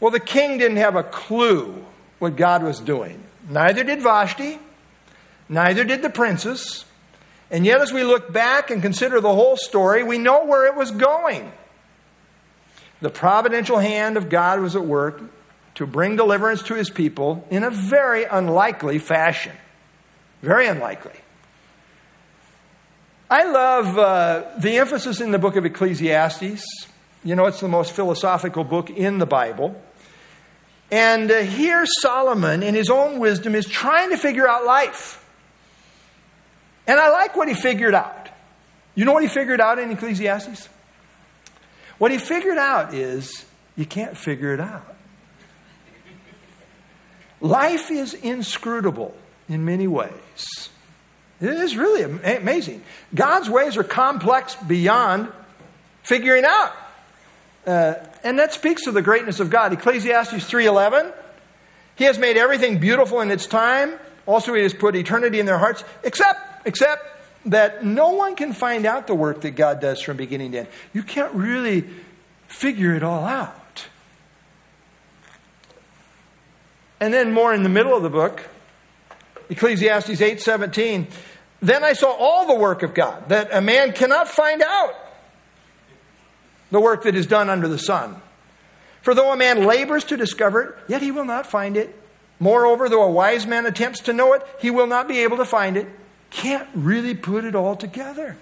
Well, 0.00 0.10
the 0.10 0.20
king 0.20 0.58
didn't 0.58 0.76
have 0.76 0.96
a 0.96 1.02
clue 1.02 1.84
what 2.18 2.36
God 2.36 2.62
was 2.62 2.80
doing. 2.80 3.22
Neither 3.48 3.84
did 3.84 4.02
Vashti, 4.02 4.58
neither 5.48 5.84
did 5.84 6.02
the 6.02 6.10
princess. 6.10 6.84
And 7.50 7.64
yet, 7.64 7.80
as 7.80 7.92
we 7.92 8.02
look 8.02 8.32
back 8.32 8.70
and 8.70 8.82
consider 8.82 9.20
the 9.20 9.32
whole 9.32 9.56
story, 9.56 10.02
we 10.02 10.18
know 10.18 10.44
where 10.44 10.66
it 10.66 10.74
was 10.74 10.90
going. 10.90 11.52
The 13.00 13.10
providential 13.10 13.78
hand 13.78 14.16
of 14.16 14.28
God 14.28 14.60
was 14.60 14.74
at 14.74 14.84
work 14.84 15.22
to 15.76 15.86
bring 15.86 16.16
deliverance 16.16 16.62
to 16.64 16.74
his 16.74 16.90
people 16.90 17.46
in 17.50 17.62
a 17.62 17.70
very 17.70 18.24
unlikely 18.24 18.98
fashion. 18.98 19.52
Very 20.42 20.66
unlikely. 20.66 21.12
I 23.30 23.44
love 23.44 23.98
uh, 23.98 24.44
the 24.58 24.78
emphasis 24.78 25.20
in 25.20 25.30
the 25.30 25.38
book 25.38 25.56
of 25.56 25.64
Ecclesiastes. 25.64 26.64
You 27.24 27.34
know, 27.34 27.46
it's 27.46 27.60
the 27.60 27.68
most 27.68 27.92
philosophical 27.92 28.64
book 28.64 28.88
in 28.90 29.18
the 29.18 29.26
Bible. 29.26 29.80
And 30.90 31.30
uh, 31.30 31.40
here, 31.40 31.84
Solomon, 32.00 32.62
in 32.62 32.74
his 32.74 32.90
own 32.90 33.18
wisdom, 33.18 33.54
is 33.54 33.66
trying 33.66 34.10
to 34.10 34.16
figure 34.16 34.48
out 34.48 34.64
life. 34.64 35.22
And 36.86 37.00
I 37.00 37.10
like 37.10 37.36
what 37.36 37.48
he 37.48 37.54
figured 37.54 37.94
out. 37.94 38.28
You 38.94 39.04
know 39.04 39.12
what 39.12 39.22
he 39.22 39.28
figured 39.28 39.60
out 39.60 39.78
in 39.78 39.90
Ecclesiastes? 39.90 40.68
What 41.98 42.10
he 42.10 42.18
figured 42.18 42.58
out 42.58 42.94
is 42.94 43.44
you 43.76 43.86
can't 43.86 44.16
figure 44.16 44.54
it 44.54 44.60
out. 44.60 44.94
Life 47.40 47.90
is 47.90 48.14
inscrutable 48.14 49.14
in 49.48 49.64
many 49.64 49.86
ways. 49.86 50.70
It 51.40 51.50
is 51.50 51.76
really 51.76 52.02
amazing. 52.02 52.82
God's 53.14 53.50
ways 53.50 53.76
are 53.76 53.84
complex 53.84 54.54
beyond 54.54 55.30
figuring 56.02 56.44
out. 56.46 56.72
Uh, 57.66 57.94
and 58.22 58.38
that 58.38 58.52
speaks 58.52 58.84
to 58.84 58.92
the 58.92 59.02
greatness 59.02 59.40
of 59.40 59.50
God. 59.50 59.72
Ecclesiastes 59.72 60.44
3:11, 60.48 61.12
He 61.96 62.04
has 62.04 62.18
made 62.18 62.36
everything 62.36 62.78
beautiful 62.78 63.20
in 63.20 63.30
its 63.30 63.46
time. 63.46 63.98
Also, 64.24 64.54
He 64.54 64.62
has 64.62 64.72
put 64.72 64.94
eternity 64.94 65.40
in 65.40 65.46
their 65.46 65.58
hearts, 65.58 65.82
except 66.04 66.66
except 66.66 67.04
that 67.46 67.84
no 67.84 68.10
one 68.10 68.36
can 68.36 68.52
find 68.52 68.86
out 68.86 69.06
the 69.06 69.14
work 69.14 69.42
that 69.42 69.52
God 69.52 69.80
does 69.80 70.00
from 70.00 70.16
beginning 70.16 70.52
to 70.52 70.58
end. 70.60 70.68
You 70.92 71.02
can't 71.02 71.32
really 71.32 71.84
figure 72.48 72.94
it 72.94 73.02
all 73.02 73.24
out. 73.24 73.86
And 77.00 77.12
then 77.12 77.32
more 77.32 77.52
in 77.52 77.62
the 77.62 77.68
middle 77.68 77.96
of 77.96 78.02
the 78.02 78.10
book, 78.10 78.48
Ecclesiastes 79.50 80.20
8:17, 80.20 81.06
then 81.60 81.84
I 81.84 81.92
saw 81.94 82.10
all 82.10 82.46
the 82.46 82.54
work 82.54 82.82
of 82.82 82.94
God 82.94 83.28
that 83.28 83.48
a 83.52 83.60
man 83.60 83.92
cannot 83.92 84.28
find 84.28 84.62
out 84.62 84.94
the 86.70 86.80
work 86.80 87.04
that 87.04 87.14
is 87.14 87.26
done 87.26 87.48
under 87.48 87.68
the 87.68 87.78
sun. 87.78 88.20
For 89.02 89.14
though 89.14 89.32
a 89.32 89.36
man 89.36 89.64
labors 89.64 90.04
to 90.04 90.16
discover 90.16 90.62
it, 90.62 90.74
yet 90.88 91.02
he 91.02 91.12
will 91.12 91.24
not 91.24 91.46
find 91.46 91.76
it. 91.76 91.94
Moreover, 92.38 92.88
though 92.88 93.04
a 93.04 93.10
wise 93.10 93.46
man 93.46 93.64
attempts 93.66 94.00
to 94.00 94.12
know 94.12 94.32
it, 94.34 94.42
he 94.60 94.70
will 94.70 94.86
not 94.86 95.08
be 95.08 95.20
able 95.20 95.38
to 95.38 95.44
find 95.44 95.76
it. 95.76 95.86
Can't 96.30 96.68
really 96.74 97.14
put 97.14 97.44
it 97.44 97.54
all 97.54 97.76
together. 97.76 98.36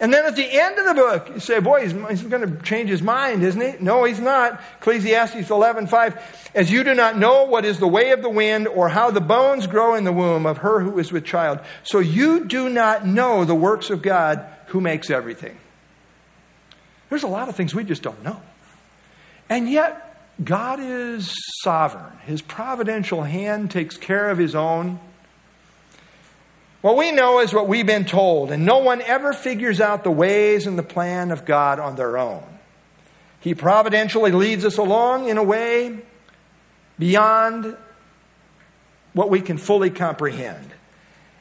And 0.00 0.12
then 0.12 0.26
at 0.26 0.36
the 0.36 0.48
end 0.48 0.78
of 0.78 0.86
the 0.86 0.94
book, 0.94 1.28
you 1.34 1.40
say, 1.40 1.58
boy, 1.58 1.82
he's, 1.82 1.92
he's 1.92 2.22
going 2.22 2.48
to 2.48 2.62
change 2.62 2.88
his 2.88 3.02
mind, 3.02 3.42
isn't 3.42 3.60
he? 3.60 3.82
No, 3.82 4.04
he's 4.04 4.20
not. 4.20 4.60
Ecclesiastes 4.78 5.50
11, 5.50 5.88
5. 5.88 6.50
As 6.54 6.70
you 6.70 6.84
do 6.84 6.94
not 6.94 7.18
know 7.18 7.44
what 7.44 7.64
is 7.64 7.78
the 7.78 7.88
way 7.88 8.12
of 8.12 8.22
the 8.22 8.28
wind 8.28 8.68
or 8.68 8.88
how 8.88 9.10
the 9.10 9.20
bones 9.20 9.66
grow 9.66 9.94
in 9.94 10.04
the 10.04 10.12
womb 10.12 10.46
of 10.46 10.58
her 10.58 10.80
who 10.80 10.98
is 11.00 11.10
with 11.10 11.24
child, 11.24 11.58
so 11.82 11.98
you 11.98 12.44
do 12.44 12.68
not 12.68 13.06
know 13.06 13.44
the 13.44 13.56
works 13.56 13.90
of 13.90 14.02
God 14.02 14.46
who 14.66 14.80
makes 14.80 15.10
everything. 15.10 15.58
There's 17.10 17.22
a 17.22 17.28
lot 17.28 17.48
of 17.48 17.56
things 17.56 17.74
we 17.74 17.84
just 17.84 18.02
don't 18.02 18.22
know. 18.22 18.40
And 19.48 19.68
yet, 19.68 20.04
God 20.42 20.78
is 20.80 21.32
sovereign. 21.62 22.12
His 22.26 22.42
providential 22.42 23.22
hand 23.22 23.70
takes 23.70 23.96
care 23.96 24.30
of 24.30 24.38
his 24.38 24.54
own. 24.54 25.00
What 26.80 26.96
we 26.96 27.10
know 27.10 27.40
is 27.40 27.52
what 27.52 27.66
we've 27.66 27.86
been 27.86 28.04
told, 28.04 28.52
and 28.52 28.64
no 28.64 28.78
one 28.78 29.02
ever 29.02 29.32
figures 29.32 29.80
out 29.80 30.04
the 30.04 30.10
ways 30.10 30.66
and 30.66 30.78
the 30.78 30.84
plan 30.84 31.32
of 31.32 31.44
God 31.44 31.80
on 31.80 31.96
their 31.96 32.18
own. 32.18 32.44
He 33.40 33.54
providentially 33.54 34.30
leads 34.30 34.64
us 34.64 34.78
along 34.78 35.28
in 35.28 35.38
a 35.38 35.42
way 35.42 35.98
beyond 36.98 37.76
what 39.12 39.30
we 39.30 39.40
can 39.40 39.58
fully 39.58 39.90
comprehend. 39.90 40.70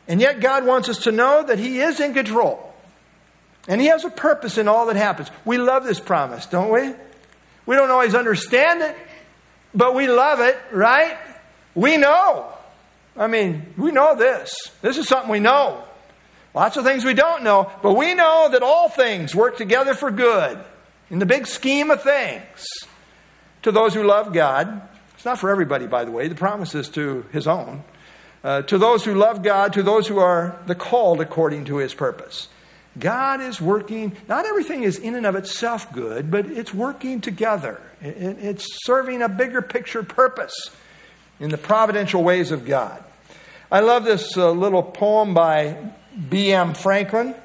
And 0.08 0.22
yet, 0.22 0.40
God 0.40 0.66
wants 0.66 0.90
us 0.90 1.00
to 1.00 1.12
know 1.12 1.44
that 1.44 1.60
He 1.60 1.82
is 1.82 2.00
in 2.00 2.14
control. 2.14 2.67
And 3.68 3.82
He 3.82 3.88
has 3.88 4.06
a 4.06 4.10
purpose 4.10 4.58
in 4.58 4.68
all 4.68 4.88
that 4.88 4.96
happens. 4.96 5.30
We 5.46 5.58
love 5.58 5.84
this 5.84 6.00
promise, 6.00 6.46
don't 6.46 6.72
we? 6.72 6.94
We 7.66 7.76
don't 7.76 7.92
always 7.92 8.16
understand 8.16 8.82
it, 8.82 8.96
but 9.74 9.94
we 9.94 10.08
love 10.08 10.40
it, 10.40 10.58
right? 10.72 11.18
We 11.76 11.98
know 11.98 12.54
I 13.18 13.28
mean, 13.28 13.74
we 13.78 13.92
know 13.92 14.16
this. 14.16 14.54
This 14.82 14.98
is 14.98 15.08
something 15.08 15.32
we 15.32 15.40
know. 15.40 15.84
Lots 16.54 16.78
of 16.78 16.86
things 16.86 17.04
we 17.04 17.14
don't 17.14 17.44
know, 17.44 17.72
but 17.82 17.94
we 17.94 18.14
know 18.14 18.50
that 18.52 18.62
all 18.62 18.90
things 18.90 19.36
work 19.36 19.58
together 19.58 19.94
for 19.94 20.12
good 20.12 20.60
in 21.10 21.20
the 21.20 21.26
big 21.26 21.48
scheme 21.48 21.92
of 21.92 22.04
things 22.04 22.68
to 23.64 23.72
those 23.72 23.94
who 23.94 24.04
love 24.04 24.34
God. 24.34 24.82
It's 25.16 25.26
not 25.26 25.40
for 25.40 25.50
everybody, 25.50 25.88
by 25.88 26.06
the 26.06 26.12
way. 26.12 26.28
The 26.28 26.36
promise 26.36 26.76
is 26.76 26.90
to 26.90 27.26
his 27.32 27.48
own. 27.48 27.84
Uh, 28.44 28.62
to 28.64 28.78
those 28.78 29.04
who 29.04 29.16
love 29.16 29.42
God, 29.42 29.74
to 29.74 29.84
those 29.84 30.08
who 30.08 30.20
are 30.20 30.60
the 30.68 30.76
called 30.76 31.22
according 31.22 31.66
to 31.66 31.78
his 31.78 31.94
purpose. 31.94 32.48
God 33.00 33.42
is 33.42 33.60
working, 33.62 34.16
not 34.28 34.46
everything 34.46 34.84
is 34.84 34.98
in 34.98 35.16
and 35.16 35.26
of 35.26 35.36
itself 35.36 35.92
good, 35.94 36.32
but 36.32 36.46
it's 36.48 36.74
working 36.74 37.22
together. 37.22 37.82
It's 38.02 38.86
serving 38.86 39.22
a 39.22 39.30
bigger 39.30 39.62
picture 39.62 40.04
purpose 40.04 40.54
in 41.40 41.50
the 41.50 41.58
providential 41.58 42.24
ways 42.24 42.52
of 42.52 42.66
God. 42.66 43.04
I 43.72 43.82
love 43.82 44.06
this 44.06 44.38
uh, 44.38 44.52
little 44.52 44.84
poem 44.84 45.34
by 45.34 45.78
B.M. 46.30 46.74
Franklin. 46.74 47.36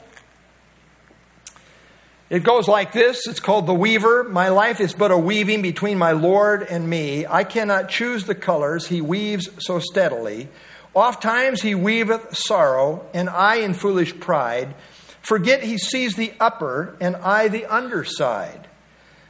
It 2.31 2.45
goes 2.45 2.67
like 2.67 2.93
this 2.93 3.27
It's 3.27 3.41
called 3.41 3.67
The 3.67 3.75
Weaver. 3.75 4.25
My 4.25 4.49
life 4.49 4.81
is 4.81 4.95
but 4.95 5.11
a 5.11 5.19
weaving 5.19 5.61
between 5.63 5.99
my 5.99 6.13
Lord 6.13 6.63
and 6.63 6.89
me. 6.89 7.27
I 7.27 7.45
cannot 7.45 7.89
choose 7.89 8.25
the 8.25 8.35
colors, 8.35 8.87
he 8.87 9.01
weaves 9.01 9.51
so 9.59 9.81
steadily. 9.81 10.49
Oft 10.95 11.23
times 11.23 11.63
he 11.63 11.75
weaveth 11.75 12.37
sorrow, 12.37 13.07
and 13.15 13.29
I 13.29 13.57
in 13.57 13.73
foolish 13.73 14.19
pride 14.21 14.75
forget 15.23 15.63
he 15.63 15.79
sees 15.79 16.15
the 16.15 16.33
upper 16.39 16.97
and 17.01 17.17
I 17.17 17.49
the 17.49 17.67
underside. 17.67 18.69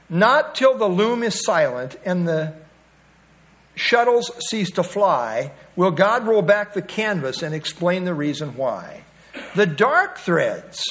Not 0.08 0.54
till 0.54 0.76
the 0.76 0.88
loom 0.88 1.22
is 1.22 1.44
silent 1.44 1.96
and 2.04 2.26
the 2.26 2.54
shuttles 3.74 4.30
cease 4.50 4.70
to 4.72 4.82
fly 4.82 5.52
will 5.76 5.90
God 5.90 6.26
roll 6.26 6.42
back 6.42 6.74
the 6.74 6.82
canvas 6.82 7.42
and 7.42 7.54
explain 7.54 8.04
the 8.04 8.14
reason 8.14 8.56
why. 8.56 9.04
The 9.54 9.66
dark 9.66 10.18
threads 10.18 10.82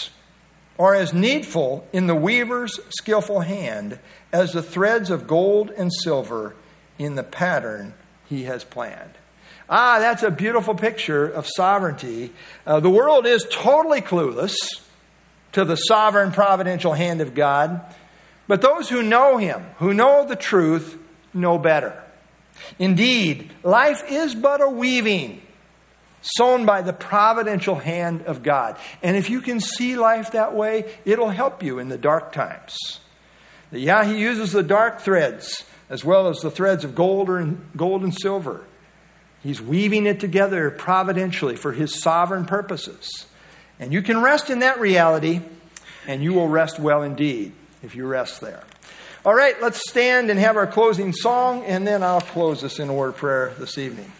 are 0.79 0.95
as 0.95 1.13
needful 1.13 1.87
in 1.93 2.07
the 2.07 2.15
weaver's 2.15 2.79
skillful 2.89 3.41
hand 3.41 3.99
as 4.33 4.53
the 4.53 4.63
threads 4.63 5.11
of 5.11 5.27
gold 5.27 5.69
and 5.69 5.93
silver 5.93 6.55
in 6.97 7.15
the 7.15 7.23
pattern 7.23 7.93
he 8.27 8.43
has 8.43 8.63
planned. 8.63 9.13
Ah, 9.69 9.99
that's 9.99 10.23
a 10.23 10.31
beautiful 10.31 10.73
picture 10.73 11.27
of 11.27 11.47
sovereignty. 11.47 12.33
Uh, 12.65 12.79
the 12.79 12.89
world 12.89 13.25
is 13.25 13.45
totally 13.49 14.01
clueless 14.01 14.55
to 15.53 15.65
the 15.65 15.75
sovereign 15.75 16.31
providential 16.31 16.93
hand 16.93 17.21
of 17.21 17.33
God, 17.33 17.81
but 18.47 18.61
those 18.61 18.89
who 18.89 19.03
know 19.03 19.37
him, 19.37 19.63
who 19.77 19.93
know 19.93 20.25
the 20.25 20.35
truth, 20.35 20.97
know 21.33 21.57
better. 21.57 22.01
Indeed, 22.79 23.51
life 23.63 24.03
is 24.09 24.35
but 24.35 24.61
a 24.61 24.69
weaving 24.69 25.41
sown 26.21 26.65
by 26.65 26.81
the 26.81 26.93
providential 26.93 27.75
hand 27.75 28.23
of 28.23 28.43
God. 28.43 28.77
And 29.01 29.17
if 29.17 29.29
you 29.29 29.41
can 29.41 29.59
see 29.59 29.95
life 29.95 30.31
that 30.31 30.53
way, 30.53 30.93
it'll 31.05 31.29
help 31.29 31.63
you 31.63 31.79
in 31.79 31.89
the 31.89 31.97
dark 31.97 32.31
times. 32.31 32.77
Yeah, 33.71 34.03
he 34.05 34.19
uses 34.19 34.51
the 34.51 34.63
dark 34.63 35.01
threads 35.01 35.63
as 35.89 36.05
well 36.05 36.27
as 36.27 36.39
the 36.39 36.51
threads 36.51 36.83
of 36.83 36.95
gold 36.95 37.29
and 37.29 37.69
gold 37.75 38.03
and 38.03 38.13
silver. 38.13 38.65
He's 39.43 39.61
weaving 39.61 40.05
it 40.05 40.19
together 40.19 40.69
providentially 40.71 41.55
for 41.55 41.71
his 41.71 42.01
sovereign 42.01 42.45
purposes. 42.45 43.25
And 43.81 43.91
you 43.91 44.03
can 44.03 44.21
rest 44.21 44.51
in 44.51 44.59
that 44.59 44.79
reality, 44.79 45.41
and 46.07 46.23
you 46.23 46.33
will 46.33 46.47
rest 46.47 46.79
well 46.79 47.01
indeed 47.01 47.51
if 47.81 47.95
you 47.95 48.05
rest 48.05 48.39
there. 48.39 48.63
All 49.25 49.33
right, 49.33 49.59
let's 49.59 49.89
stand 49.89 50.29
and 50.29 50.39
have 50.39 50.55
our 50.55 50.67
closing 50.67 51.11
song, 51.13 51.65
and 51.65 51.85
then 51.85 52.03
I'll 52.03 52.21
close 52.21 52.61
this 52.61 52.79
in 52.79 52.89
a 52.89 52.93
word 52.93 53.09
of 53.09 53.17
prayer 53.17 53.53
this 53.57 53.79
evening. 53.79 54.11